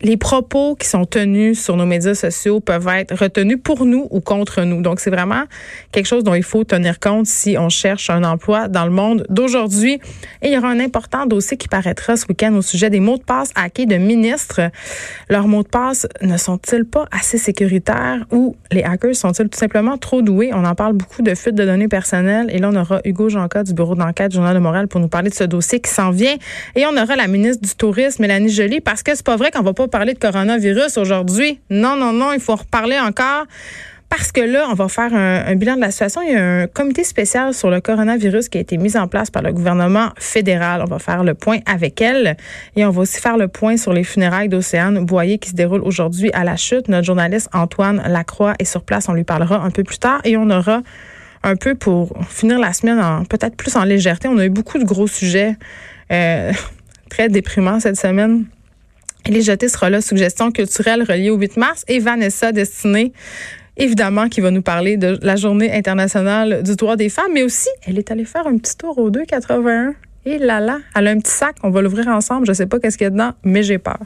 les 0.00 0.16
propos 0.16 0.74
qui 0.74 0.86
sont 0.86 1.04
tenus 1.04 1.62
sur 1.62 1.76
nos 1.76 1.86
médias 1.86 2.14
sociaux 2.14 2.60
peuvent 2.60 2.88
être 2.88 3.14
retenus 3.14 3.58
pour 3.62 3.86
nous 3.86 4.06
ou 4.10 4.20
contre 4.20 4.62
nous. 4.62 4.82
Donc, 4.82 5.00
c'est 5.00 5.10
vraiment 5.10 5.44
quelque 5.92 6.06
chose 6.06 6.24
dont 6.24 6.34
il 6.34 6.42
faut 6.42 6.64
tenir 6.64 7.00
compte 7.00 7.26
si 7.26 7.56
on 7.58 7.68
cherche 7.68 8.10
un 8.10 8.22
emploi 8.24 8.68
dans 8.68 8.84
le 8.84 8.90
monde 8.90 9.24
d'aujourd'hui. 9.30 10.00
Et 10.42 10.48
il 10.48 10.52
y 10.52 10.58
aura 10.58 10.68
un 10.68 10.80
important 10.80 11.26
dossier 11.26 11.56
qui 11.56 11.68
paraîtra 11.68 12.16
ce 12.16 12.26
week-end 12.28 12.52
au 12.54 12.62
sujet 12.62 12.90
des 12.90 13.00
mots 13.00 13.16
de 13.16 13.22
passe 13.22 13.50
hackés 13.54 13.86
de 13.86 13.96
ministres. 13.96 14.60
Leurs 15.30 15.46
mots 15.46 15.62
de 15.62 15.68
passe 15.68 16.06
ne 16.20 16.36
sont-ils 16.36 16.84
pas 16.84 17.06
assez 17.10 17.38
sécuritaires 17.38 18.26
ou 18.30 18.56
les 18.72 18.82
hackers 18.82 19.14
sont-ils 19.14 19.48
tout 19.48 19.58
simplement 19.58 19.96
trop 19.96 20.22
doués? 20.22 20.50
On 20.52 20.64
en 20.64 20.74
parle 20.74 20.94
beaucoup 20.94 21.22
de 21.22 21.34
fuite 21.34 21.54
de 21.54 21.64
données 21.64 21.88
personnelles. 21.88 22.48
Et 22.50 22.58
là, 22.58 22.70
on 22.72 22.76
aura 22.76 23.00
Hugo 23.04 23.28
Janca 23.28 23.62
du 23.62 23.72
bureau 23.72 23.94
d'enquête 23.94 24.32
Journal 24.32 24.54
de 24.54 24.60
Montréal 24.60 24.88
pour 24.88 25.00
nous 25.00 25.08
parler 25.08 25.30
de 25.30 25.34
ce 25.34 25.44
dossier 25.44 25.80
qui 25.80 25.90
s'en 25.90 26.10
vient. 26.10 26.34
Et 26.76 26.84
on 26.84 26.96
aura 26.96 27.16
la 27.16 27.26
ministre 27.26 27.66
du 27.66 27.74
Tourisme, 27.74 28.22
Mélanie 28.22 28.50
Joly, 28.50 28.80
parce 28.80 29.02
que 29.02 29.14
c'est 29.14 29.24
pas 29.24 29.36
vrai 29.36 29.50
qu'on 29.50 29.62
va 29.62 29.72
pas 29.72 29.83
parler 29.88 30.14
de 30.14 30.18
coronavirus 30.18 30.98
aujourd'hui. 30.98 31.60
Non, 31.70 31.96
non, 31.96 32.12
non, 32.12 32.32
il 32.32 32.40
faut 32.40 32.52
en 32.52 32.56
reparler 32.56 32.98
encore. 32.98 33.46
Parce 34.16 34.30
que 34.30 34.40
là, 34.40 34.68
on 34.70 34.74
va 34.74 34.86
faire 34.86 35.12
un, 35.12 35.56
bilan 35.56 35.74
de 35.74 35.80
la 35.80 35.90
situation. 35.90 36.22
Il 36.22 36.32
y 36.32 36.36
a 36.36 36.44
un 36.62 36.66
comité 36.68 37.02
spécial 37.02 37.52
sur 37.52 37.68
le 37.68 37.80
coronavirus 37.80 38.48
qui 38.48 38.58
a 38.58 38.60
été 38.60 38.76
mis 38.76 38.96
en 38.96 39.08
place 39.08 39.28
par 39.28 39.42
le 39.42 39.52
gouvernement 39.52 40.10
fédéral. 40.18 40.82
On 40.82 40.88
va 40.88 41.00
faire 41.00 41.24
le 41.24 41.34
point 41.34 41.58
avec 41.66 42.00
elle. 42.00 42.36
Et 42.76 42.84
on 42.84 42.90
va 42.90 43.00
aussi 43.00 43.20
faire 43.20 43.36
le 43.36 43.48
point 43.48 43.76
sur 43.76 43.92
les 43.92 44.04
funérailles 44.04 44.48
d'Océane 44.48 45.04
Boyer 45.04 45.38
qui 45.38 45.50
se 45.50 45.54
déroulent 45.54 45.82
aujourd'hui 45.82 46.30
à 46.32 46.44
la 46.44 46.54
chute. 46.54 46.88
Notre 46.88 47.06
journaliste 47.06 47.48
Antoine 47.52 48.02
Lacroix 48.06 48.54
est 48.60 48.66
sur 48.66 48.84
place. 48.84 49.08
On 49.08 49.14
lui 49.14 49.24
parlera 49.24 49.60
un 49.60 49.70
peu 49.70 49.82
plus 49.82 49.98
tard. 49.98 50.20
Et 50.22 50.36
on 50.36 50.48
aura 50.48 50.82
un 51.42 51.56
peu 51.56 51.74
pour 51.74 52.12
finir 52.28 52.60
la 52.60 52.72
semaine 52.72 53.00
peut-être 53.28 53.56
plus 53.56 53.74
en 53.76 53.82
légèreté. 53.82 54.28
On 54.28 54.38
a 54.38 54.44
eu 54.44 54.50
beaucoup 54.50 54.78
de 54.78 54.84
gros 54.84 55.08
sujets 55.08 55.56
euh, 56.12 56.52
très 57.10 57.28
déprimants 57.28 57.80
cette 57.80 57.96
semaine. 57.96 58.44
Les 59.26 59.40
jetés 59.40 59.68
sera 59.68 59.88
là, 59.88 60.00
suggestion 60.00 60.50
culturelle 60.50 61.02
reliée 61.02 61.30
au 61.30 61.36
8 61.36 61.56
mars. 61.56 61.84
Et 61.88 61.98
Vanessa 61.98 62.52
Destinée, 62.52 63.12
évidemment, 63.76 64.28
qui 64.28 64.40
va 64.40 64.50
nous 64.50 64.62
parler 64.62 64.96
de 64.96 65.18
la 65.22 65.36
journée 65.36 65.72
internationale 65.72 66.62
du 66.62 66.76
droit 66.76 66.96
des 66.96 67.08
femmes, 67.08 67.32
mais 67.32 67.42
aussi, 67.42 67.68
elle 67.86 67.98
est 67.98 68.10
allée 68.10 68.26
faire 68.26 68.46
un 68.46 68.58
petit 68.58 68.76
tour 68.76 68.98
au 68.98 69.10
281. 69.10 69.94
Et 70.26 70.38
là 70.38 70.60
là, 70.60 70.78
elle 70.94 71.06
a 71.06 71.10
un 71.10 71.18
petit 71.18 71.32
sac, 71.32 71.56
on 71.62 71.70
va 71.70 71.82
l'ouvrir 71.82 72.08
ensemble. 72.08 72.46
Je 72.46 72.52
sais 72.52 72.66
pas 72.66 72.78
qu'est-ce 72.78 72.98
qu'il 72.98 73.04
y 73.04 73.08
a 73.08 73.10
dedans, 73.10 73.32
mais 73.44 73.62
j'ai 73.62 73.78
peur. 73.78 73.98